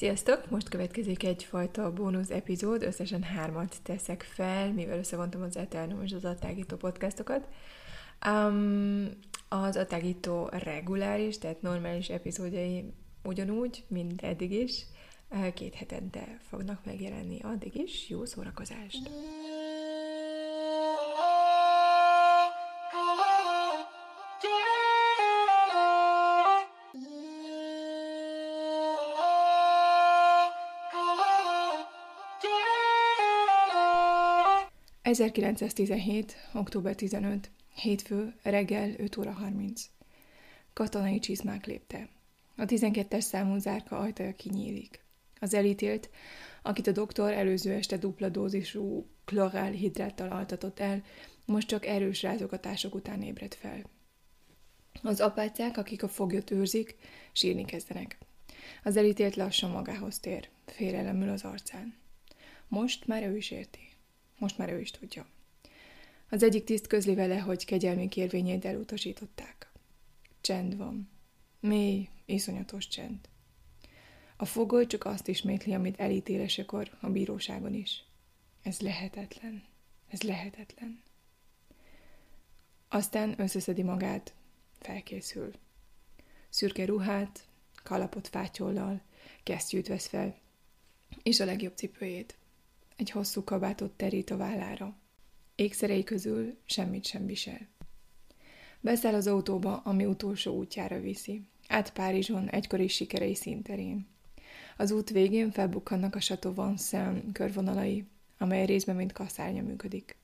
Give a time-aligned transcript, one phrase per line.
[0.00, 0.50] Sziasztok!
[0.50, 6.24] Most következik egyfajta bónusz epizód, összesen hármat teszek fel, mivel összevontam az Eternum és az
[6.24, 7.48] Attágító podcastokat.
[8.26, 9.08] Um,
[9.48, 12.92] az Attágító reguláris, tehát normális epizódjai
[13.22, 14.86] ugyanúgy, mint eddig is,
[15.54, 18.08] két hetente fognak megjelenni addig is.
[18.08, 19.10] Jó szórakozást!
[35.10, 36.36] 1917.
[36.52, 37.50] október 15.
[37.74, 39.82] Hétfő, reggel 5 óra 30.
[40.72, 42.08] Katonai csizmák lépte.
[42.60, 45.04] A 12-es számú zárka ajtaja kinyílik.
[45.38, 46.10] Az elítélt,
[46.62, 49.06] akit a doktor előző este dupla dózisú
[49.72, 51.02] hidráttal altatott el,
[51.46, 53.82] most csak erős rázogatások után ébred fel.
[55.02, 56.96] Az apácák, akik a foglyot őrzik,
[57.32, 58.18] sírni kezdenek.
[58.84, 61.94] Az elítélt lassan magához tér, félelemül az arcán.
[62.68, 63.88] Most már ő is érti.
[64.38, 65.26] Most már ő is tudja.
[66.30, 69.70] Az egyik tiszt közli vele, hogy kegyelmi kérvényét elutasították.
[70.40, 71.18] Csend van.
[71.60, 73.28] Mély, iszonyatos csend.
[74.36, 78.04] A fogoly csak azt ismétli, amit elítélesekor a bíróságon is.
[78.62, 79.64] Ez lehetetlen.
[80.08, 81.02] Ez lehetetlen.
[82.88, 84.34] Aztán összeszedi magát,
[84.78, 85.52] felkészül.
[86.48, 87.48] Szürke ruhát,
[87.82, 89.00] kalapot fátyollal,
[89.42, 90.38] kesztyűt vesz fel,
[91.22, 92.36] és a legjobb cipőjét.
[92.96, 94.96] Egy hosszú kabátot terít a vállára.
[95.54, 97.68] Ékszerei közül semmit sem visel.
[98.80, 101.49] Beszáll az autóba, ami utolsó útjára viszi.
[101.70, 104.06] Át Párizson egykori sikerei színterén.
[104.76, 108.04] Az út végén felbukkannak a Chateau Vincennes körvonalai,
[108.38, 110.16] amely részben mint kaszárnya működik.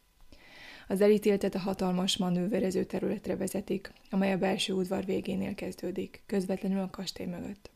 [0.89, 6.91] Az elítéltet a hatalmas manőverező területre vezetik, amely a belső udvar végénél kezdődik, közvetlenül a
[6.91, 7.71] kastély mögött.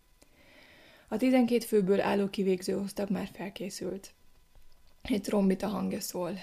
[1.08, 4.12] A tizenkét főből álló kivégző osztag már felkészült.
[5.02, 6.38] Egy trombita hangja szól.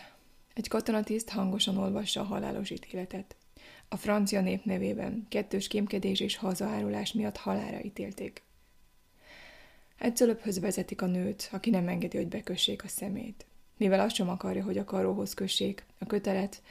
[0.54, 3.37] Egy katonatiszt hangosan olvassa a halálos ítéletet.
[3.88, 8.44] A francia nép nevében kettős kémkedés és hazaárulás miatt halára ítélték.
[9.98, 13.46] Egy cölöphöz vezetik a nőt, aki nem engedi, hogy bekössék a szemét.
[13.78, 16.62] Mivel azt sem akarja, hogy a karóhoz kössék, a kötelet,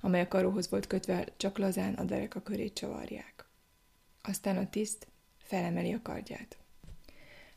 [0.00, 3.44] amely a karóhoz volt kötve, csak lazán a dereka körét csavarják.
[4.22, 5.06] Aztán a tiszt
[5.38, 6.56] felemeli a kardját.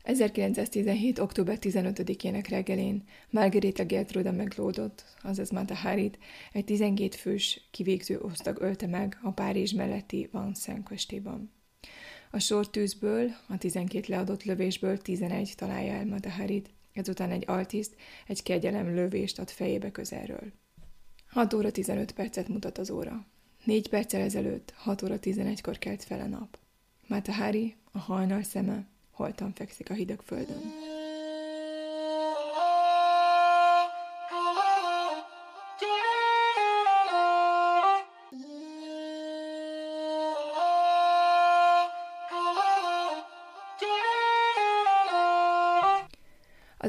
[0.08, 1.18] 1917.
[1.18, 6.18] október 15-ének reggelén Margarita Gertruda meglódott, azaz Mata Harit,
[6.52, 11.52] egy 12 fős kivégző osztag ölte meg a Párizs melletti Vincennes kastélyban.
[12.30, 17.94] A sortűzből, a 12 leadott lövésből 11 találja el Mata Harit, ezután egy altiszt
[18.26, 20.52] egy kegyelem lövést ad fejébe közelről.
[21.26, 23.26] 6 óra 15 percet mutat az óra.
[23.64, 26.58] Négy perccel ezelőtt, 6 óra 11-kor kelt fel a nap.
[27.06, 28.86] Matahari, a hajnal szeme,
[29.18, 30.97] holtan fekszik a hideg földön.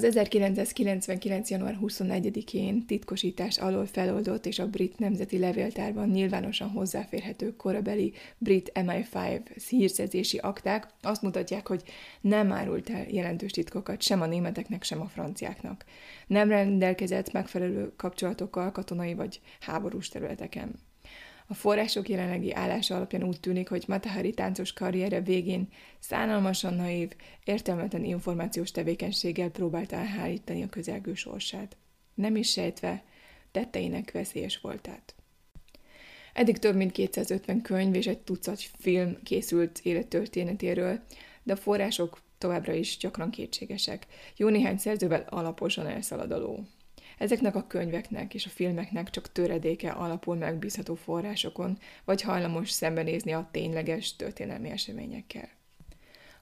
[0.09, 1.49] 1999.
[1.49, 9.41] január 21-én titkosítás alól feloldott és a brit nemzeti levéltárban nyilvánosan hozzáférhető korabeli brit MI5
[9.69, 11.83] hírszerzési akták azt mutatják, hogy
[12.21, 15.85] nem árult el jelentős titkokat sem a németeknek, sem a franciáknak.
[16.27, 20.88] Nem rendelkezett megfelelő kapcsolatokkal katonai vagy háborús területeken.
[21.51, 25.67] A források jelenlegi állása alapján úgy tűnik, hogy Matahari táncos karriere végén
[25.99, 27.11] szánalmasan naív,
[27.43, 31.77] értelmetlen információs tevékenységgel próbálta elhárítani a közelgő sorsát.
[32.13, 33.03] Nem is sejtve,
[33.51, 35.15] tetteinek veszélyes voltát.
[36.33, 40.99] Eddig több mint 250 könyv és egy tucat film készült élettörténetéről,
[41.43, 44.05] de a források továbbra is gyakran kétségesek.
[44.35, 46.31] Jó néhány szerzővel alaposan elszalad.
[47.19, 53.49] Ezeknek a könyveknek és a filmeknek csak töredéke alapul megbízható forrásokon, vagy hajlamos szembenézni a
[53.51, 55.49] tényleges történelmi eseményekkel.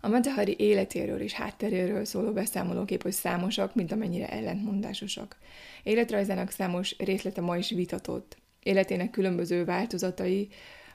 [0.01, 5.38] A Matahari életéről és hátteréről szóló beszámolók hogy számosak, mint amennyire ellentmondásosak.
[5.83, 8.38] Életrajzának számos részlete ma is vitatott.
[8.63, 10.47] Életének különböző változatai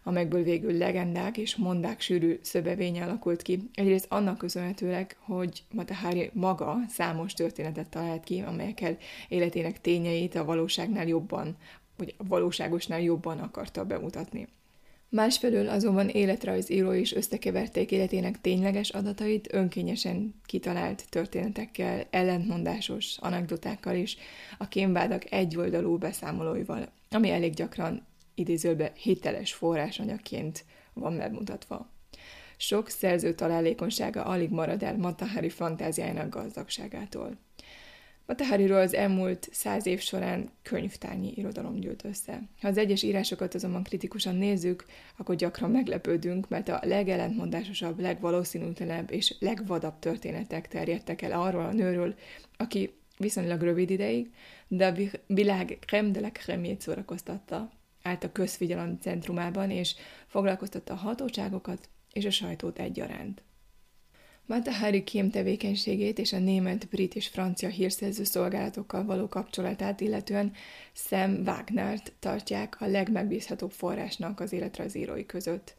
[0.03, 3.71] amelyekből végül legendák és mondák sűrű szövevénye alakult ki.
[3.75, 8.97] Egyrészt annak köszönhetőleg, hogy Matahari maga számos történetet talált ki, amelyekkel
[9.29, 11.57] életének tényeit a valóságnál jobban,
[11.97, 14.49] vagy a valóságosnál jobban akarta bemutatni.
[15.09, 24.17] Másfelől azonban életrajzíró is összekeverték életének tényleges adatait önkényesen kitalált történetekkel, ellentmondásos anekdotákkal is,
[24.59, 28.07] a kémvádak egyoldalú beszámolóival, ami elég gyakran
[28.43, 31.91] idézőbe hiteles forrásanyagként van megmutatva.
[32.57, 37.39] Sok szerző találékonysága alig marad el Matahari fantáziájának gazdagságától.
[38.27, 42.43] Matahariról az elmúlt száz év során könyvtárnyi irodalom gyűlt össze.
[42.61, 44.85] Ha az egyes írásokat azonban kritikusan nézzük,
[45.17, 52.15] akkor gyakran meglepődünk, mert a legellentmondásosabb, legvalószínűtlenebb és legvadabb történetek terjedtek el arról a nőről,
[52.57, 54.31] aki viszonylag rövid ideig,
[54.69, 57.71] de a világ creme de la creme szórakoztatta,
[58.03, 59.95] állt a közfigyelem centrumában, és
[60.27, 63.43] foglalkoztatta a hatóságokat és a sajtót egyaránt.
[64.47, 70.53] Matahari kém tevékenységét és a német, brit és francia hírszerző szolgálatokkal való kapcsolatát illetően
[70.93, 75.75] Sam Wagnert tartják a legmegbízhatóbb forrásnak az életrajzírói között.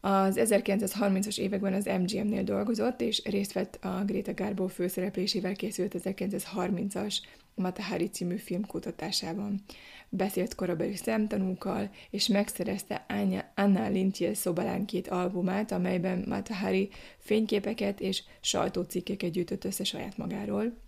[0.00, 7.16] Az 1930-as években az MGM-nél dolgozott, és részt vett a Greta Garbo főszereplésével készült 1930-as
[7.54, 9.62] Matahari című film kutatásában
[10.08, 13.06] beszélt korabeli szemtanúkkal, és megszerezte
[13.54, 16.88] Anna Lintje szobalánkét albumát, amelyben Matahari
[17.18, 20.78] fényképeket és sajtócikkeket gyűjtött össze saját magáról,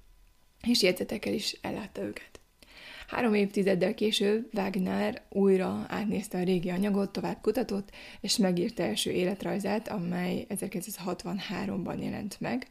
[0.67, 2.41] és jegyzetekkel is ellátta őket.
[3.09, 7.91] Három évtizeddel később Wagner újra átnézte a régi anyagot, tovább kutatott,
[8.21, 12.67] és megírta első életrajzát, amely 1963-ban jelent meg,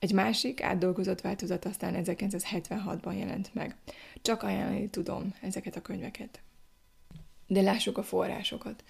[0.00, 3.76] egy másik, átdolgozott változat aztán 1976-ban jelent meg.
[4.22, 6.40] Csak ajánlani tudom ezeket a könyveket.
[7.46, 8.84] De lássuk a forrásokat.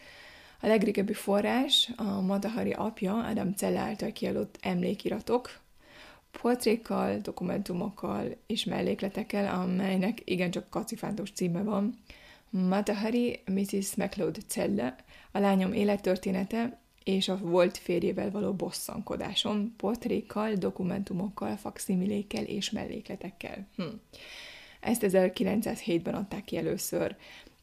[0.61, 5.61] A legrégebbi forrás a Matahari apja, Adam Cella által kiadott emlékiratok,
[6.31, 11.99] portrékkal, dokumentumokkal és mellékletekkel, amelynek igencsak kacifántos címe van.
[12.51, 13.95] Matahari Mrs.
[13.95, 14.95] McLeod Cella,
[15.33, 16.79] a lányom élettörténete,
[17.11, 23.67] és a volt férjével való bosszankodáson, portrékkal, dokumentumokkal, fakszimilékkel és mellékletekkel.
[23.77, 23.83] Hm.
[24.81, 27.17] Ezt 1907-ben adták ki először.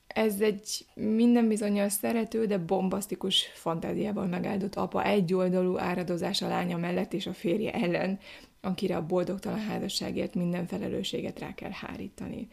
[0.08, 7.14] Ez egy minden bizonyos szerető, de bombasztikus fantáziával megáldott apa egyoldalú áradozás a lánya mellett
[7.14, 8.20] és a férje ellen,
[8.62, 12.48] akire a boldogtalan házasságért minden felelősséget rá kell hárítani.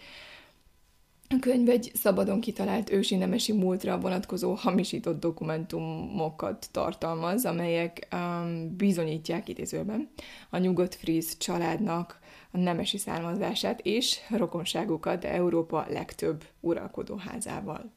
[1.29, 9.49] A könyv egy szabadon kitalált ősi nemesi múltra vonatkozó hamisított dokumentumokat tartalmaz, amelyek um, bizonyítják
[9.49, 10.11] idézőben
[10.51, 12.19] a nyugodt fríz családnak
[12.51, 17.93] a nemesi származását és rokonságukat Európa legtöbb uralkodóházával.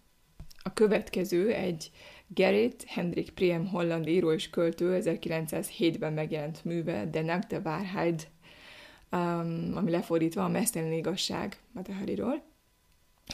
[0.63, 1.91] A következő egy
[2.27, 8.29] Gerrit Hendrik Priem holland író és költő 1907-ben megjelent műve, De Nacht Wahrheit,
[9.11, 12.43] um, ami lefordítva a mesztelen igazság Matahariról,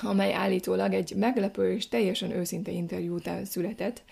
[0.02, 4.04] amely állítólag egy meglepő és teljesen őszinte interjú után született,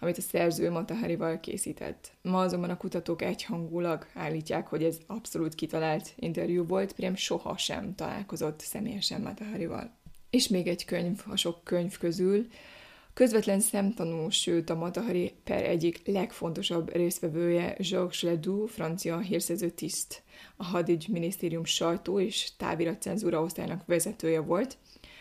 [0.00, 2.12] amit a szerző Mataharival készített.
[2.22, 7.94] Ma azonban a kutatók egyhangulag állítják, hogy ez abszolút kitalált interjú volt, Priem soha sem
[7.94, 9.90] találkozott személyesen Mataharival.
[10.30, 12.46] És még egy könyv a sok könyv közül,
[13.14, 20.22] Közvetlen szemtanú, sőt a Matahari per egyik legfontosabb részvevője Jacques Ledoux, francia hírszerző tiszt,
[20.56, 24.78] a hadügy minisztérium sajtó és táviratcenzúra osztálynak vezetője volt,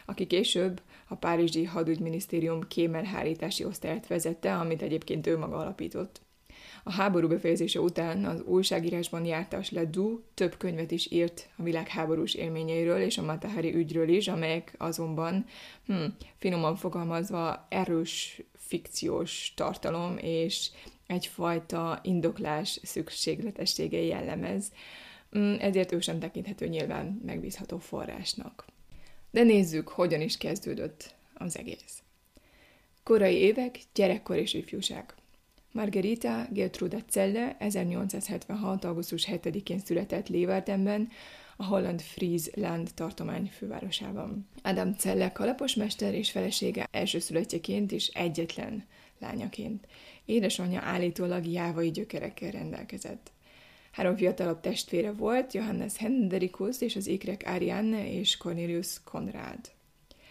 [0.10, 6.22] aki később a Párizsi Hadügyminisztérium kémelhárítási osztályát vezette, amit egyébként ő maga alapított.
[6.84, 13.02] A háború befejezése után az újságírásban jártas Ledoux több könyvet is írt a világháborús élményeiről
[13.02, 15.46] és a Matahari ügyről is, amelyek azonban,
[15.86, 16.06] hm,
[16.38, 20.70] finoman fogalmazva, erős fikciós tartalom és
[21.08, 24.72] egyfajta indoklás szükségletességei jellemez,
[25.32, 28.69] hm, ezért ő sem tekinthető nyilván megbízható forrásnak.
[29.32, 32.04] De nézzük, hogyan is kezdődött az egész.
[33.04, 35.14] Korai évek, gyerekkor és ifjúság.
[35.72, 38.84] Margarita Gertruda Celle 1876.
[38.84, 41.10] augusztus 7-én született Leeuwardenben,
[41.58, 44.48] a holland Friesland tartomány fővárosában.
[44.62, 48.86] Adam Celle kalaposmester és felesége elsőszülöttjeként és egyetlen
[49.20, 49.88] lányaként.
[50.26, 53.32] Édesanyja állítólag jávai gyökerekkel rendelkezett.
[53.92, 59.60] Három fiatalabb testvére volt, Johannes Hendrikus és az ékrek Arianne és Cornelius Konrad.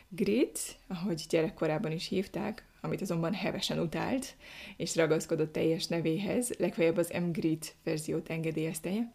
[0.09, 4.37] Grit, ahogy gyerekkorában is hívták, amit azonban hevesen utált,
[4.77, 7.31] és ragaszkodott teljes nevéhez, legfeljebb az M.
[7.31, 9.12] Grit verziót engedélyezte.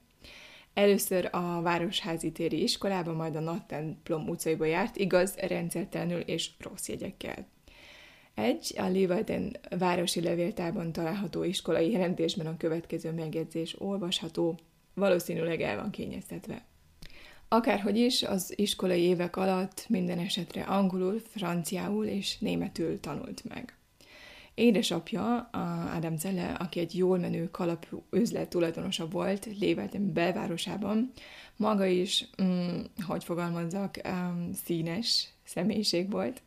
[0.74, 7.48] Először a Városházi téri iskolába, majd a Nattemplom utcaiba járt, igaz, rendszertelenül és rossz jegyekkel.
[8.36, 14.60] Egy a Leeuwarden városi levéltárban található iskolai jelentésben a következő megjegyzés olvasható,
[14.94, 16.66] valószínűleg el van kényeztetve.
[17.48, 23.78] Akárhogy is, az iskolai évek alatt minden esetre angolul, franciául és németül tanult meg.
[24.56, 25.50] Édesapja,
[25.96, 31.12] Adam Zelle, aki egy jól menő kalapú üzlet tulajdonosa volt Lévelten belvárosában,
[31.56, 36.42] maga is, mm, hogy fogalmazzak, um, színes személyiség volt.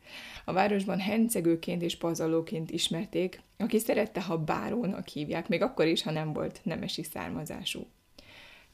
[0.44, 6.10] A városban hencegőként és pazarlóként ismerték, aki szerette, ha bárónak hívják, még akkor is, ha
[6.10, 7.86] nem volt nemesi származású.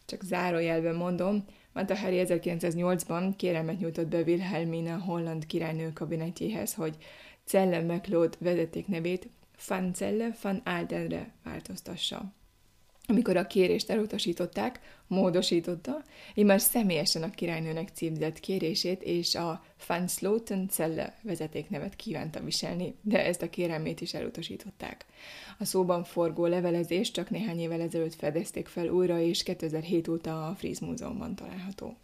[0.06, 6.96] Csak zárójelben mondom, Mata Harry 1908-ban kérelmet nyújtott be Wilhelmina holland királynő kabinetjéhez, hogy
[7.44, 9.28] Celle McLeod vezetéknevét
[9.68, 12.32] Van Celle van Aldenre változtassa.
[13.12, 16.02] Amikor a kérést elutasították, módosította,
[16.34, 22.94] én már személyesen a királynőnek címzett kérését és a Van Sloten Celle vezetéknevet kívánta viselni,
[23.02, 25.06] de ezt a kérelmét is elutasították.
[25.58, 30.54] A szóban forgó levelezés csak néhány évvel ezelőtt fedezték fel újra, és 2007 óta a
[30.54, 31.96] Fries Múzeumban található.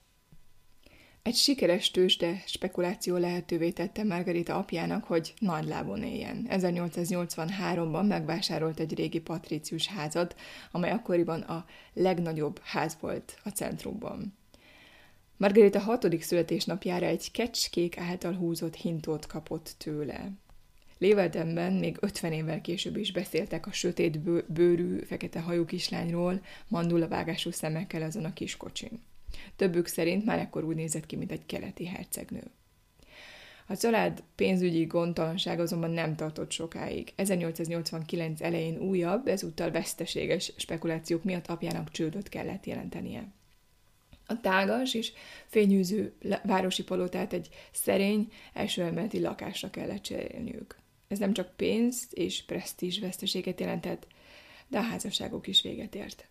[1.23, 6.47] Egy sikeres tőzsde spekuláció lehetővé tette Margarita apjának, hogy nagy lábon éljen.
[6.51, 10.37] 1883-ban megvásárolt egy régi patricius házat,
[10.71, 14.37] amely akkoriban a legnagyobb ház volt a centrumban.
[15.37, 20.31] Margarita hatodik születésnapjára egy kecskék által húzott hintót kapott tőle.
[20.99, 24.19] Léveltemben még 50 évvel később is beszéltek a sötét
[24.53, 29.03] bőrű, fekete hajú kislányról, mandulavágású szemekkel azon a kiskocsin.
[29.57, 32.43] Többük szerint már ekkor úgy nézett ki, mint egy keleti hercegnő.
[33.71, 37.13] A család pénzügyi gondtalanság azonban nem tartott sokáig.
[37.17, 43.33] 1889 elején újabb, ezúttal veszteséges spekulációk miatt apjának csődöt kellett jelentenie.
[44.27, 45.13] A tágas és
[45.47, 50.77] fényűző városi palotát egy szerény, első emeleti lakásra kellett cserélniük.
[51.09, 54.07] Ez nem csak pénzt és presztízs veszteséget jelentett,
[54.69, 56.29] de a házasságok is véget ért.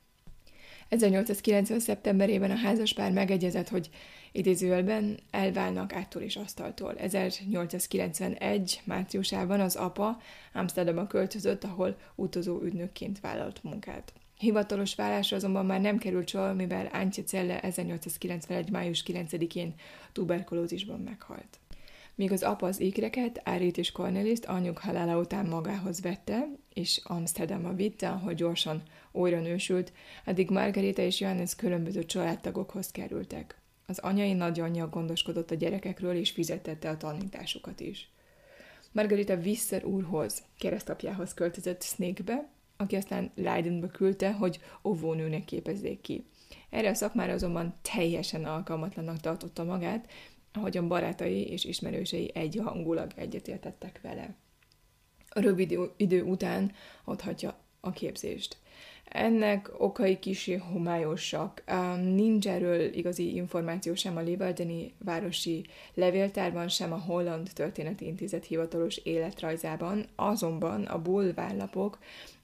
[0.89, 1.79] 1890.
[1.79, 3.89] szeptemberében a házaspár megegyezett, hogy
[4.31, 6.93] idézőjelben elválnak áttól és asztaltól.
[6.95, 8.81] 1891.
[8.83, 10.21] márciusában az apa
[10.53, 14.13] Amsterdamba költözött, ahol utazó ügynökként vállalt munkát.
[14.37, 18.69] Hivatalos vállásra azonban már nem került sor, mivel Antje Celle 1891.
[18.69, 19.73] május 9-én
[20.11, 21.59] tuberkulózisban meghalt.
[22.15, 27.73] Míg az apa az ékreket, Árit és Corneliszt anyjuk halála után magához vette, és Amsterdamba
[27.73, 28.83] vitte, ahol gyorsan
[29.17, 29.93] újra nősült,
[30.25, 33.61] addig Margarita és Johannes különböző családtagokhoz kerültek.
[33.85, 38.11] Az anyai nagyanyja gondoskodott a gyerekekről, és fizetette a tanításukat is.
[38.91, 46.25] Margarita Visser úrhoz, keresztapjához költözött Snake-be, aki aztán Leidenbe küldte, hogy óvónőnek képezzék ki.
[46.69, 50.11] Erre a szakmára azonban teljesen alkalmatlannak tartotta magát,
[50.53, 54.35] ahogyan barátai és ismerősei egyhangulag egyetértettek vele.
[55.29, 56.71] A rövid idő után
[57.03, 58.57] adhatja a képzést.
[59.17, 61.63] Ennek okai kicsi homályosak.
[62.01, 68.97] Nincs erről igazi információ sem a Leveldeni városi levéltárban, sem a Holland Történeti Intézet hivatalos
[68.97, 71.97] életrajzában, azonban a bulvárlapok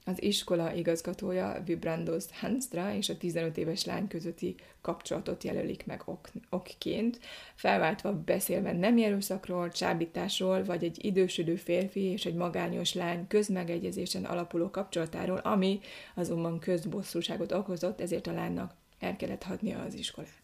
[0.05, 6.31] az iskola igazgatója Vibrandos Hanstra és a 15 éves lány közötti kapcsolatot jelölik meg ok-
[6.50, 7.19] okként,
[7.55, 14.69] felváltva beszélve nem erőszakról, csábításról, vagy egy idősödő férfi és egy magányos lány közmegegyezésen alapuló
[14.69, 15.79] kapcsolatáról, ami
[16.15, 20.43] azonban közbosszúságot okozott, ezért a lánynak el kellett hagynia az iskolát.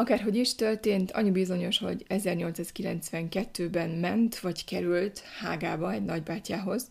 [0.00, 6.90] Akárhogy is történt, annyi bizonyos, hogy 1892-ben ment vagy került Hágába egy nagybátyjához,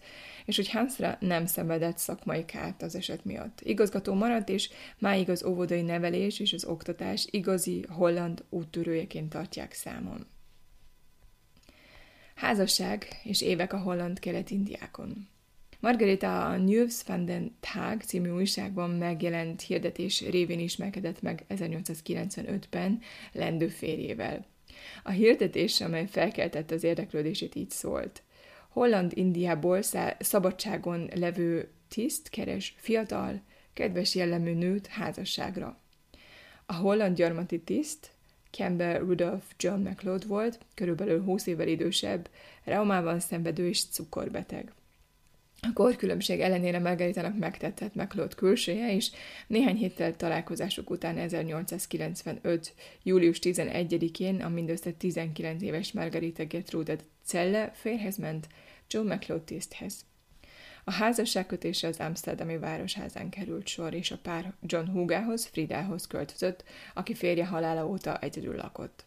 [0.50, 3.62] és hogy Hansra nem szenvedett szakmai kárt az eset miatt.
[3.64, 10.26] Igazgató maradt, és máig az óvodai nevelés és az oktatás igazi holland úttörőjeként tartják számon.
[12.36, 15.28] Házasság és évek a holland kelet-indiákon.
[15.80, 23.02] Margarita a News van den Tag című újságban megjelent hirdetés révén ismerkedett meg 1895-ben
[23.32, 24.46] lendő férjével.
[25.04, 28.24] A hirdetés, amely felkeltette az érdeklődését, így szólt.
[28.70, 29.82] Holland-Indiából
[30.20, 33.42] szabadságon levő tiszt keres fiatal,
[33.74, 35.78] kedves jellemű nőt házasságra.
[36.66, 38.12] A holland gyarmati tiszt
[38.52, 42.30] Campbell Rudolph John McLeod volt, körülbelül 20 évvel idősebb,
[42.64, 44.74] reumában szenvedő és cukorbeteg.
[45.62, 49.12] A korkülönbség ellenére Margaritának megtetett McLeod külsője, és
[49.48, 52.74] néhány héttel találkozásuk után 1895.
[53.04, 56.96] július 11-én a mindössze 19 éves Margarita Gertrude
[57.30, 58.48] Celle férhez ment
[58.88, 60.06] Joe McLeod tiszthez.
[60.84, 67.14] A házasságkötésre az Amsterdami városházán került sor, és a pár John Hugához, Fridához költözött, aki
[67.14, 69.06] férje halála óta egyedül lakott.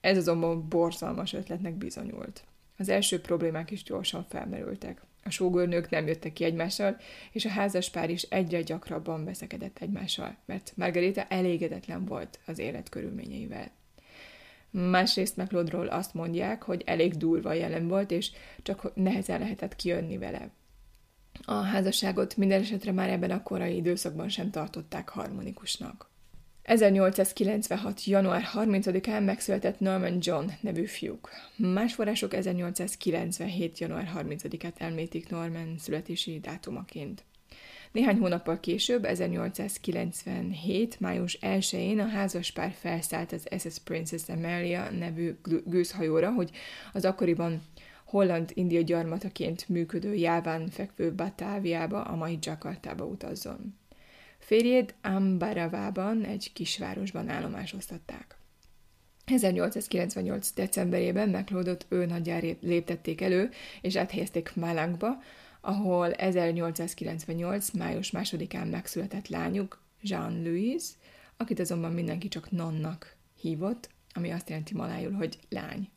[0.00, 2.44] Ez azonban borzalmas ötletnek bizonyult.
[2.76, 5.02] Az első problémák is gyorsan felmerültek.
[5.24, 6.96] A sógornők nem jöttek ki egymással,
[7.32, 12.88] és a házas pár is egyre gyakrabban veszekedett egymással, mert Margarita elégedetlen volt az élet
[12.88, 13.70] körülményeivel.
[14.70, 18.30] Másrészt McLeodról azt mondják, hogy elég durva jelen volt, és
[18.62, 20.50] csak nehezen lehetett kijönni vele.
[21.44, 26.10] A házasságot minden esetre már ebben a korai időszakban sem tartották harmonikusnak.
[26.62, 28.04] 1896.
[28.04, 31.30] január 30-án megszületett Norman John nevű fiúk.
[31.56, 33.78] Más források 1897.
[33.78, 37.24] január 30-át említik Norman születési dátumaként.
[37.92, 41.00] Néhány hónappal később, 1897.
[41.00, 46.50] május 1-én a házaspár felszállt az SS Princess Amelia nevű gőzhajóra, hogy
[46.92, 47.62] az akkoriban
[48.04, 53.78] holland-india gyarmataként működő Jáván fekvő Batáviába, a mai Jakartába utazzon.
[54.38, 58.36] Férjét Ambaravában, egy kisvárosban állomásoztatták.
[59.24, 60.52] 1898.
[60.52, 65.22] decemberében McLeodot ő nagyjár léptették elő, és áthelyezték Malangba,
[65.60, 67.70] ahol 1898.
[67.70, 70.92] május másodikán megszületett lányuk, Jean-Louise,
[71.36, 75.88] akit azonban mindenki csak nonnak hívott, ami azt jelenti malájul, hogy lány.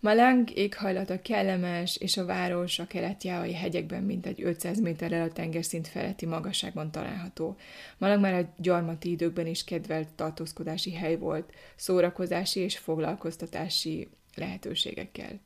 [0.00, 6.26] Malang éghajlata kellemes, és a város a keletjávai hegyekben mintegy 500 méterrel a tengerszint feletti
[6.26, 7.56] magasságban található.
[7.98, 15.40] Malang már a gyarmati időkben is kedvelt tartózkodási hely volt, szórakozási és foglalkoztatási lehetőségekkel.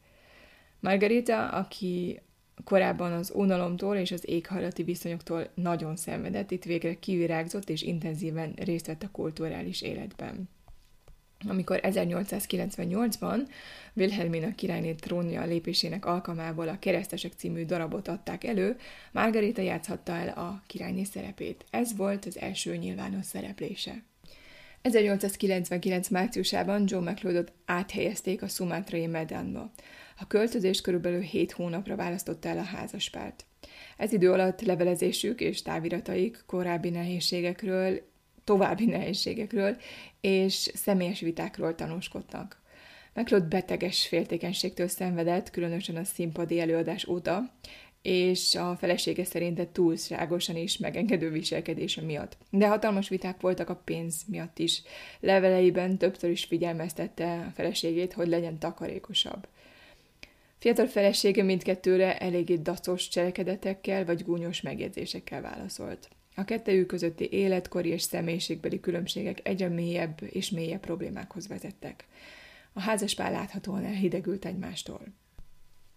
[0.81, 2.21] Margarita, aki
[2.65, 8.87] korábban az unalomtól és az éghajlati viszonyoktól nagyon szenvedett, itt végre kivirágzott és intenzíven részt
[8.87, 10.49] vett a kulturális életben
[11.49, 13.49] amikor 1898-ban
[13.95, 18.77] Wilhelmina királyné trónja lépésének alkalmából a Keresztesek című darabot adták elő,
[19.13, 21.65] Margarita játszhatta el a királyné szerepét.
[21.71, 24.03] Ez volt az első nyilvános szereplése.
[24.83, 26.09] 1899.
[26.09, 29.71] márciusában John McLeodot áthelyezték a szumátrai Medanba.
[30.19, 33.45] A költözés körülbelül 7 hónapra választotta el a házaspárt.
[33.97, 38.01] Ez idő alatt levelezésük és távirataik korábbi nehézségekről
[38.47, 39.77] további nehézségekről
[40.21, 42.61] és személyes vitákról tanúskodtak.
[43.15, 47.55] McLeod beteges féltékenységtől szenvedett, különösen a színpadi előadás óta,
[48.03, 52.37] és a felesége szerinte túlságosan is megengedő viselkedése miatt.
[52.51, 54.83] De hatalmas viták voltak a pénz miatt is.
[55.21, 59.47] Leveleiben többször is figyelmeztette a feleségét, hogy legyen takarékosabb.
[60.59, 66.09] Fiatal felesége mindkettőre eléggé dacos cselekedetekkel vagy gúnyos megjegyzésekkel válaszolt.
[66.35, 72.07] A kettejük közötti életkori és személyiségbeli különbségek egyre mélyebb és mélyebb problémákhoz vezettek.
[72.73, 75.01] A házaspár láthatóan elhidegült egymástól.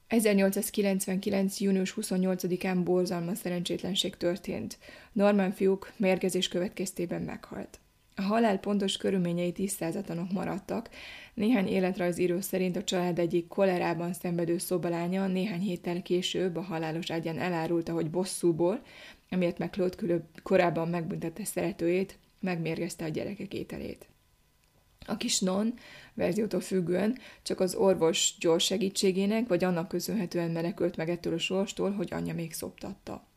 [0.08, 1.60] 1899.
[1.60, 4.78] június 28-án borzalmas szerencsétlenség történt.
[5.12, 7.80] Norman fiúk mérgezés következtében meghalt.
[8.20, 10.90] A halál pontos körülményei tisztázatlanok maradtak.
[11.34, 17.40] Néhány életrajzíró szerint a család egyik kolerában szenvedő szobalánya néhány héttel később a halálos ágyán
[17.40, 18.82] elárulta, hogy bosszúból
[19.30, 24.08] amiért meg Claude korábban megbüntette szeretőjét, megmérgezte a gyerekek ételét.
[25.06, 25.74] A kis non
[26.14, 31.92] verziótól függően csak az orvos gyors segítségének, vagy annak köszönhetően menekült meg ettől a sorstól,
[31.92, 33.28] hogy anyja még szoptatta.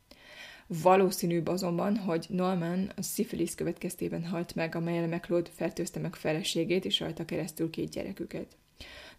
[0.67, 7.01] Valószínűbb azonban, hogy Norman a szifilisz következtében halt meg, amelyel McLeod fertőzte meg feleségét és
[7.01, 8.57] rajta keresztül két gyereküket.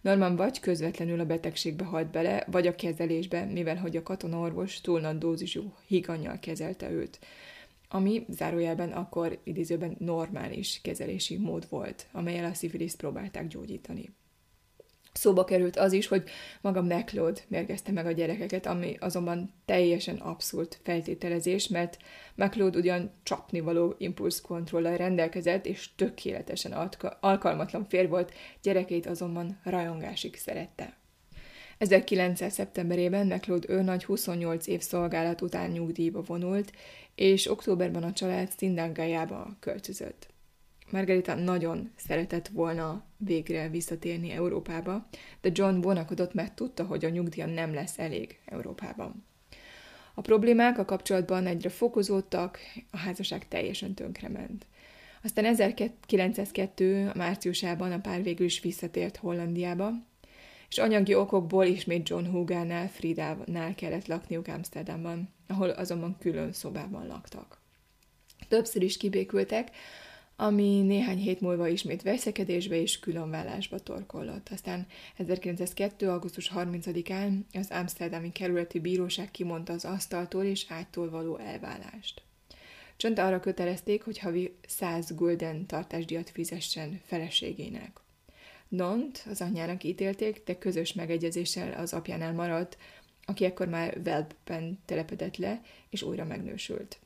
[0.00, 5.00] Norman vagy közvetlenül a betegségbe halt bele, vagy a kezelésbe, mivel hogy a katonaorvos túl
[5.00, 7.18] nagy dózisú higanyjal kezelte őt,
[7.88, 14.10] ami zárójelben akkor idézőben normális kezelési mód volt, amelyel a szifiliszt próbálták gyógyítani.
[15.16, 16.28] Szóba került az is, hogy
[16.60, 21.96] maga McLeod mérgezte meg a gyerekeket, ami azonban teljesen abszurd feltételezés, mert
[22.34, 30.96] McLeod ugyan csapnivaló impulszkontrollal rendelkezett, és tökéletesen alkalmatlan fér volt, gyerekeit azonban rajongásig szerette.
[31.78, 32.52] 1900.
[32.52, 36.72] szeptemberében McLeod ő nagy 28 év szolgálat után nyugdíjba vonult,
[37.14, 40.33] és októberben a család Szindangájába költözött.
[40.94, 45.06] Margarita nagyon szeretett volna végre visszatérni Európába,
[45.40, 49.24] de John vonakodott, mert tudta, hogy a nyugdíja nem lesz elég Európában.
[50.14, 52.58] A problémák a kapcsolatban egyre fokozódtak,
[52.90, 54.66] a házasság teljesen tönkrement.
[55.22, 57.10] Aztán 1902.
[57.14, 59.92] márciusában a pár végül is visszatért Hollandiába,
[60.68, 67.60] és anyagi okokból ismét John Hugánál, Fridánál kellett lakniuk Amsterdamban, ahol azonban külön szobában laktak.
[68.48, 69.70] Többször is kibékültek,
[70.36, 74.48] ami néhány hét múlva ismét veszekedésbe és különvállásba torkollott.
[74.48, 76.08] Aztán 1902.
[76.08, 82.22] augusztus 30-án az Amsterdami kerületi bíróság kimondta az asztaltól és ágytól való elvállást.
[82.96, 88.00] Csont arra kötelezték, hogy havi 100 gulden tartásdiat fizessen feleségének.
[88.68, 92.76] Dont az anyjának ítélték, de közös megegyezéssel az apjánál maradt,
[93.24, 96.98] aki ekkor már Velbben telepedett le, és újra megnősült.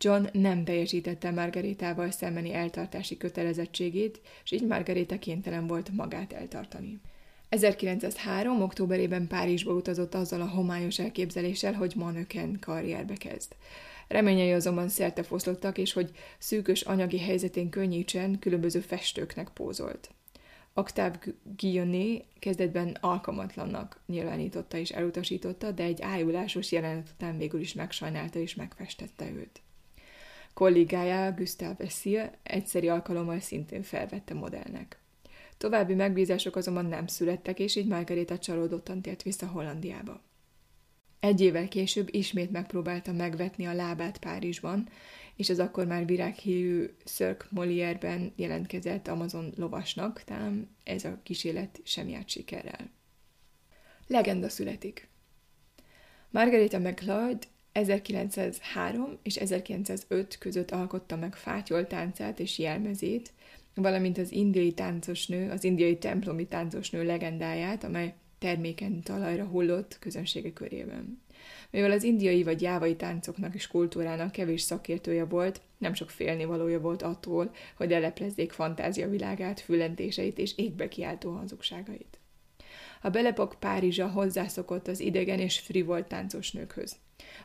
[0.00, 7.00] John nem teljesítette Margaritával szembeni eltartási kötelezettségét, és így Margarita kénytelen volt magát eltartani.
[7.48, 8.62] 1903.
[8.62, 13.52] októberében Párizsba utazott azzal a homályos elképzeléssel, hogy manöken karrierbe kezd.
[14.08, 14.88] Reményei azonban
[15.22, 20.10] foszlottak, és hogy szűkös anyagi helyzetén könnyítsen, különböző festőknek pózolt.
[20.74, 21.18] Octave
[21.56, 28.54] Guillauné kezdetben alkalmatlannak nyilvánította és elutasította, de egy ájulásos jelenet után végül is megsajnálta és
[28.54, 29.60] megfestette őt.
[30.56, 34.98] Kollégája Gustave Essil egyszeri alkalommal szintén felvette modellnek.
[35.56, 40.22] További megbízások azonban nem születtek, és így Margarita csalódottan tért vissza Hollandiába.
[41.20, 44.88] Egy évvel később ismét megpróbálta megvetni a lábát Párizsban,
[45.34, 52.08] és az akkor már virághírű Cirque Molière-ben jelentkezett Amazon lovasnak, talán ez a kísérlet sem
[52.08, 52.90] járt sikerrel.
[54.06, 55.08] Legenda születik.
[56.30, 63.32] Margarita McLeod 1903 és 1905 között alkotta meg fátyol táncát és jelmezét,
[63.74, 71.22] valamint az indiai táncosnő, az indiai templomi táncosnő legendáját, amely termékeny talajra hullott közönsége körében.
[71.70, 77.02] Mivel az indiai vagy jávai táncoknak és kultúrának kevés szakértője volt, nem sok félnivalója volt
[77.02, 82.18] attól, hogy eleplezzék fantázia világát, fülentéseit és égbe kiáltó hazugságait.
[83.02, 86.96] A belepok Párizsa hozzászokott az idegen és frivol táncos nőkhöz.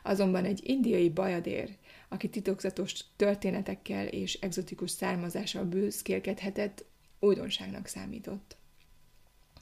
[0.02, 1.76] Azonban egy indiai bajadér,
[2.08, 6.84] aki titokzatos történetekkel és egzotikus származással bőszkélkedhetett,
[7.18, 8.56] újdonságnak számított.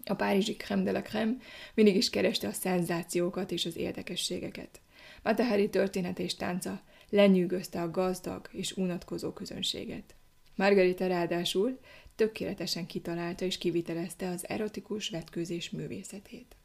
[0.05, 1.37] A párizsi crème de la crème
[1.75, 4.81] mindig is kereste a szenzációkat és az érdekességeket.
[5.23, 10.14] Matahari történet és tánca lenyűgözte a gazdag és unatkozó közönséget.
[10.55, 11.79] Margarita ráadásul
[12.14, 16.57] tökéletesen kitalálta és kivitelezte az erotikus vetkőzés művészetét.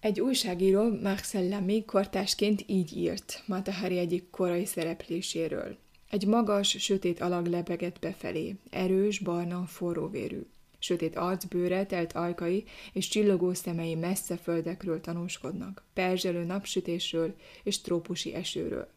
[0.00, 5.76] Egy újságíró Marcel Lamy kortásként így írt Matahari egyik korai szerepléséről.
[6.10, 10.40] Egy magas, sötét alag lebegett befelé, erős, barna, forróvérű.
[10.78, 18.88] Sötét arcbőre, telt ajkai és csillogó szemei messze földekről tanúskodnak, perzselő napsütésről és trópusi esőről.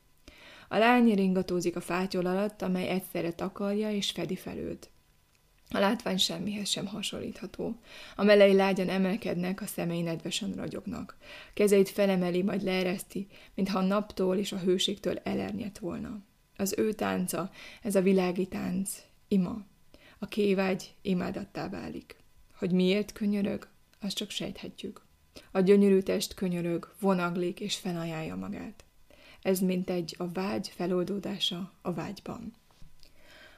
[0.70, 4.93] A lány ringatózik a fátyol alatt, amely egyszerre takarja és fedi fel őt.
[5.74, 7.76] A látvány semmihez sem hasonlítható.
[8.16, 11.18] A melei lágyan emelkednek, a szemei nedvesen ragyognak.
[11.54, 16.20] Kezeit felemeli, majd leereszti, mintha a naptól és a hőségtől elernyett volna.
[16.58, 19.66] Az ő tánca, ez a világi tánc, ima.
[20.20, 22.16] A kévágy imádattá válik.
[22.56, 23.68] Hogy miért könyörög,
[24.00, 25.02] azt csak sejthetjük.
[25.52, 28.84] A gyönyörű test könyörög, vonaglik és felajánlja magát.
[29.42, 32.54] Ez mint egy a vágy feloldódása a vágyban.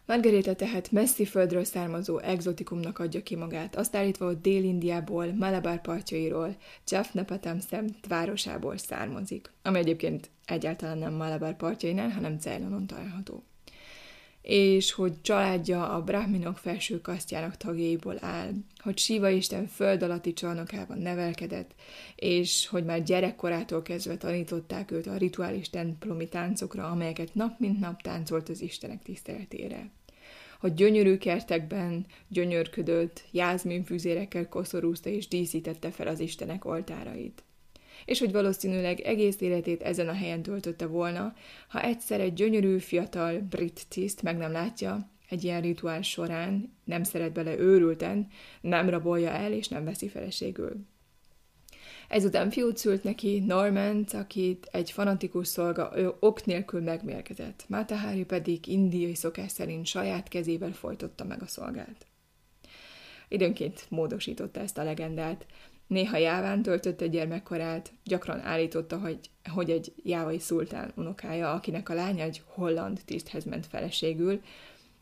[0.06, 6.56] Margarita tehát messzi földről származó exotikumnak adja ki magát, azt állítva, hogy Dél-Indiából, Malabar partjairól,
[6.88, 7.58] Jaffnapatam
[8.08, 13.44] városából származik, ami egyébként egyáltalán nem Malabar partjainál, hanem Ceylonon található
[14.46, 20.98] és hogy családja a brahminok felső kasztjának tagjaiból áll, hogy Siva Isten föld alatti csarnokában
[20.98, 21.72] nevelkedett,
[22.16, 28.02] és hogy már gyerekkorától kezdve tanították őt a rituális templomi táncokra, amelyeket nap mint nap
[28.02, 29.90] táncolt az Istenek tiszteletére.
[30.60, 37.44] Hogy gyönyörű kertekben gyönyörködött, jázminfűzérekkel koszorúzta és díszítette fel az Istenek oltárait
[38.06, 41.34] és hogy valószínűleg egész életét ezen a helyen töltötte volna,
[41.68, 47.04] ha egyszer egy gyönyörű, fiatal brit tiszt meg nem látja, egy ilyen rituál során nem
[47.04, 48.28] szeret bele őrülten,
[48.62, 50.86] nem rabolja el és nem veszi feleségül.
[52.08, 57.66] Ezután fiút szült neki, Normant, akit egy fanatikus szolga ok nélkül megmérkezett.
[57.68, 62.06] Mátahári pedig indiai szokás szerint saját kezével folytotta meg a szolgát.
[63.28, 65.46] Időnként módosította ezt a legendát,
[65.88, 69.20] Néha jáván töltötte gyermekkorát, gyakran állította, hogy,
[69.54, 74.42] hogy egy jávai szultán unokája, akinek a lánya egy holland tiszthez ment feleségül,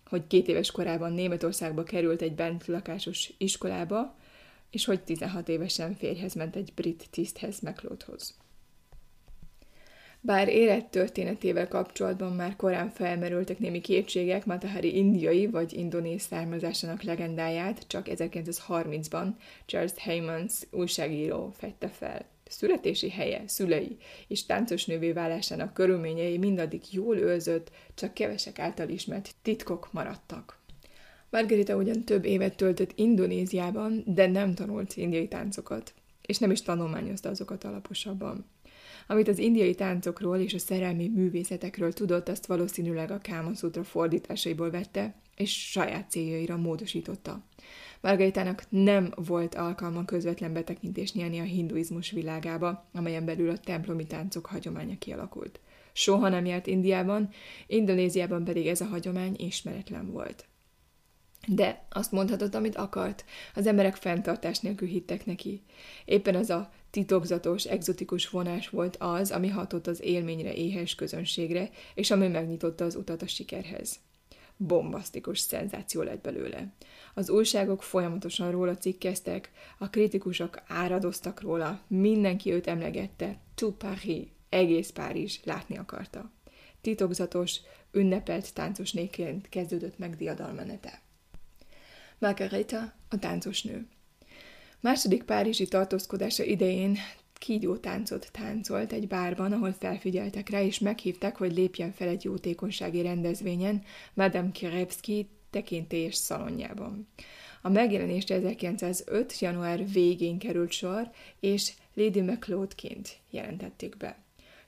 [0.06, 4.16] hogy két éves korában Németországba került egy bent lakásos iskolába,
[4.70, 8.43] és hogy 16 évesen férjhez ment egy brit tiszthez Meklódhoz.
[10.26, 18.08] Bár élettörténetével kapcsolatban már korán felmerültek némi kétségek, Matahari indiai vagy indonéz származásának legendáját csak
[18.10, 19.28] 1930-ban
[19.66, 22.26] Charles Heymans újságíró fette fel.
[22.46, 29.36] Születési helye, szülei és táncos nővé válásának körülményei mindaddig jól őrzött, csak kevesek által ismert
[29.42, 30.60] titkok maradtak.
[31.30, 37.30] Margarita ugyan több évet töltött Indonéziában, de nem tanult indiai táncokat, és nem is tanulmányozta
[37.30, 38.46] azokat alaposabban.
[39.08, 45.16] Amit az indiai táncokról és a szerelmi művészetekről tudott, azt valószínűleg a Kámaszútra fordításaiból vette,
[45.36, 47.44] és saját céljaira módosította.
[48.02, 54.46] Margaritának nem volt alkalma közvetlen betekintést nyerni a hinduizmus világába, amelyen belül a templomi táncok
[54.46, 55.60] hagyománya kialakult.
[55.94, 57.30] soha nem járt Indiában,
[57.68, 60.46] Indonéziában pedig ez a hagyomány ismeretlen volt.
[61.48, 63.26] De azt mondhatott, amit akart.
[63.56, 65.62] Az emberek fenntartás nélkül hittek neki.
[66.06, 72.12] Éppen az a titokzatos, egzotikus vonás volt az, ami hatott az élményre éhes közönségre, és
[72.12, 74.00] ami megnyitotta az utat a sikerhez.
[74.58, 76.74] Bombasztikus szenzáció lett belőle.
[77.14, 84.90] Az újságok folyamatosan róla cikkeztek, a kritikusok áradoztak róla, mindenki őt emlegette, tout Paris, egész
[84.90, 86.32] Párizs látni akarta.
[86.82, 87.58] Titokzatos,
[87.92, 91.02] ünnepelt táncosnéként kezdődött meg diadalmenete.
[92.20, 93.88] Margareta, a táncosnő.
[94.84, 96.98] Második párizsi tartózkodása idején
[97.34, 103.02] kígyó táncot táncolt egy bárban, ahol felfigyeltek rá, és meghívták, hogy lépjen fel egy jótékonysági
[103.02, 107.08] rendezvényen Madame Kirevski tekintélyes szalonjában.
[107.62, 109.40] A megjelenésre 1905.
[109.40, 114.18] január végén került sor, és Lady McLeodként jelentették be.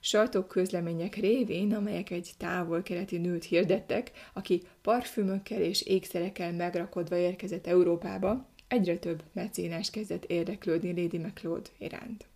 [0.00, 8.54] Sajtók közlemények révén, amelyek egy távol-keleti nőt hirdettek, aki parfümökkel és ékszerekkel megrakodva érkezett Európába,
[8.68, 12.26] egyre több mecénás kezdett érdeklődni Lady McLeod iránt.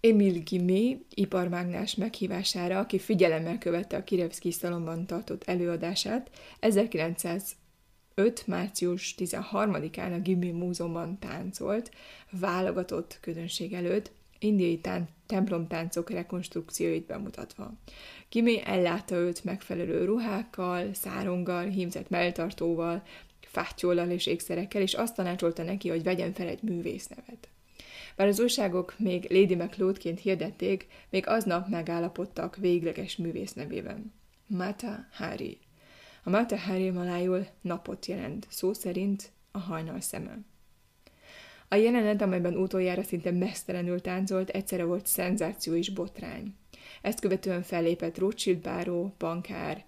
[0.00, 6.30] Emil Gimé, iparmágnás meghívására, aki figyelemmel követte a Kirevszki szalomban tartott előadását,
[6.60, 8.46] 1905.
[8.46, 11.90] március 13-án a Gimé múzeumban táncolt,
[12.30, 17.72] válogatott közönség előtt, indiai tán- templomtáncok rekonstrukcióit bemutatva.
[18.28, 23.02] Gimé ellátta őt megfelelő ruhákkal, száronggal, hímzett melltartóval,
[23.54, 27.48] fátyóllal és ékszerekkel, és azt tanácsolta neki, hogy vegyen fel egy művésznevet.
[28.16, 34.12] Bár az újságok még Lady McLeodként hirdették, még aznap megállapodtak végleges művész nevében.
[34.46, 35.58] Mata Hari.
[36.22, 40.38] A Mata Hari malájul napot jelent, szó szerint a hajnal szeme.
[41.68, 46.54] A jelenet, amelyben utoljára szinte mesztelenül táncolt, egyszerre volt szenzáció és botrány.
[47.02, 49.84] Ezt követően fellépett Rothschild báró, bankár,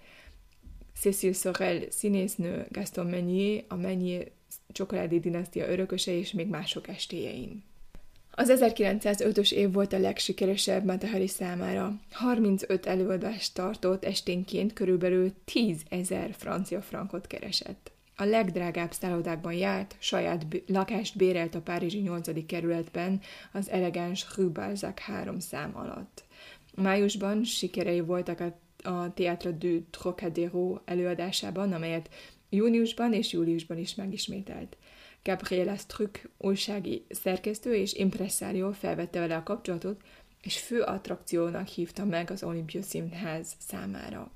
[0.98, 4.30] Cécile Sorel színésznő, Gaston Meunier, a Meunier
[4.72, 7.62] csokoládi dinasztia örököse és még mások estéjein.
[8.30, 12.00] Az 1905-ös év volt a legsikeresebb Matahari számára.
[12.10, 17.90] 35 előadást tartott esténként körülbelül 10 ezer francia frankot keresett.
[18.16, 22.46] A legdrágább szállodákban járt, saját lakást bérelt a Párizsi 8.
[22.46, 23.20] kerületben
[23.52, 26.24] az elegáns Rue Balzac három szám alatt.
[26.74, 32.08] Májusban sikerei voltak a, a Théâtre du Trocadéro előadásában, amelyet
[32.50, 34.76] júniusban és júliusban is megismételt.
[35.22, 40.00] Gabriela Struck újsági szerkesztő és impresszárió felvette vele a kapcsolatot,
[40.42, 44.30] és fő attrakciónak hívta meg az Olympia Színház számára.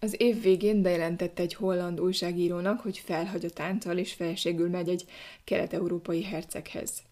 [0.00, 5.04] Az év végén bejelentette egy holland újságírónak, hogy felhagy a tánccal és felségül megy egy
[5.44, 7.02] kelet-európai herceghez.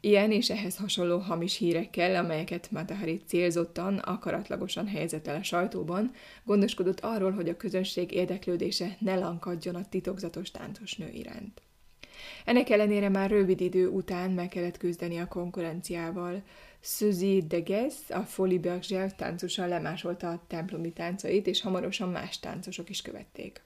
[0.00, 6.10] Ilyen és ehhez hasonló hamis hírekkel, amelyeket Matahari célzottan, akaratlagosan helyezett el a sajtóban,
[6.44, 11.62] gondoskodott arról, hogy a közönség érdeklődése ne lankadjon a titokzatos táncos nő iránt.
[12.44, 16.42] Ennek ellenére már rövid idő után meg kellett küzdeni a konkurenciával.
[16.80, 23.02] Suzy Deges, a Folie Bergère táncosan lemásolta a templomi táncait, és hamarosan más táncosok is
[23.02, 23.62] követték.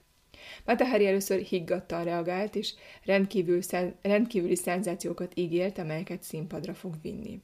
[0.65, 7.41] Matahari először higgadtan reagált, és rendkívül szen- rendkívüli szenzációkat ígért, amelyeket színpadra fog vinni.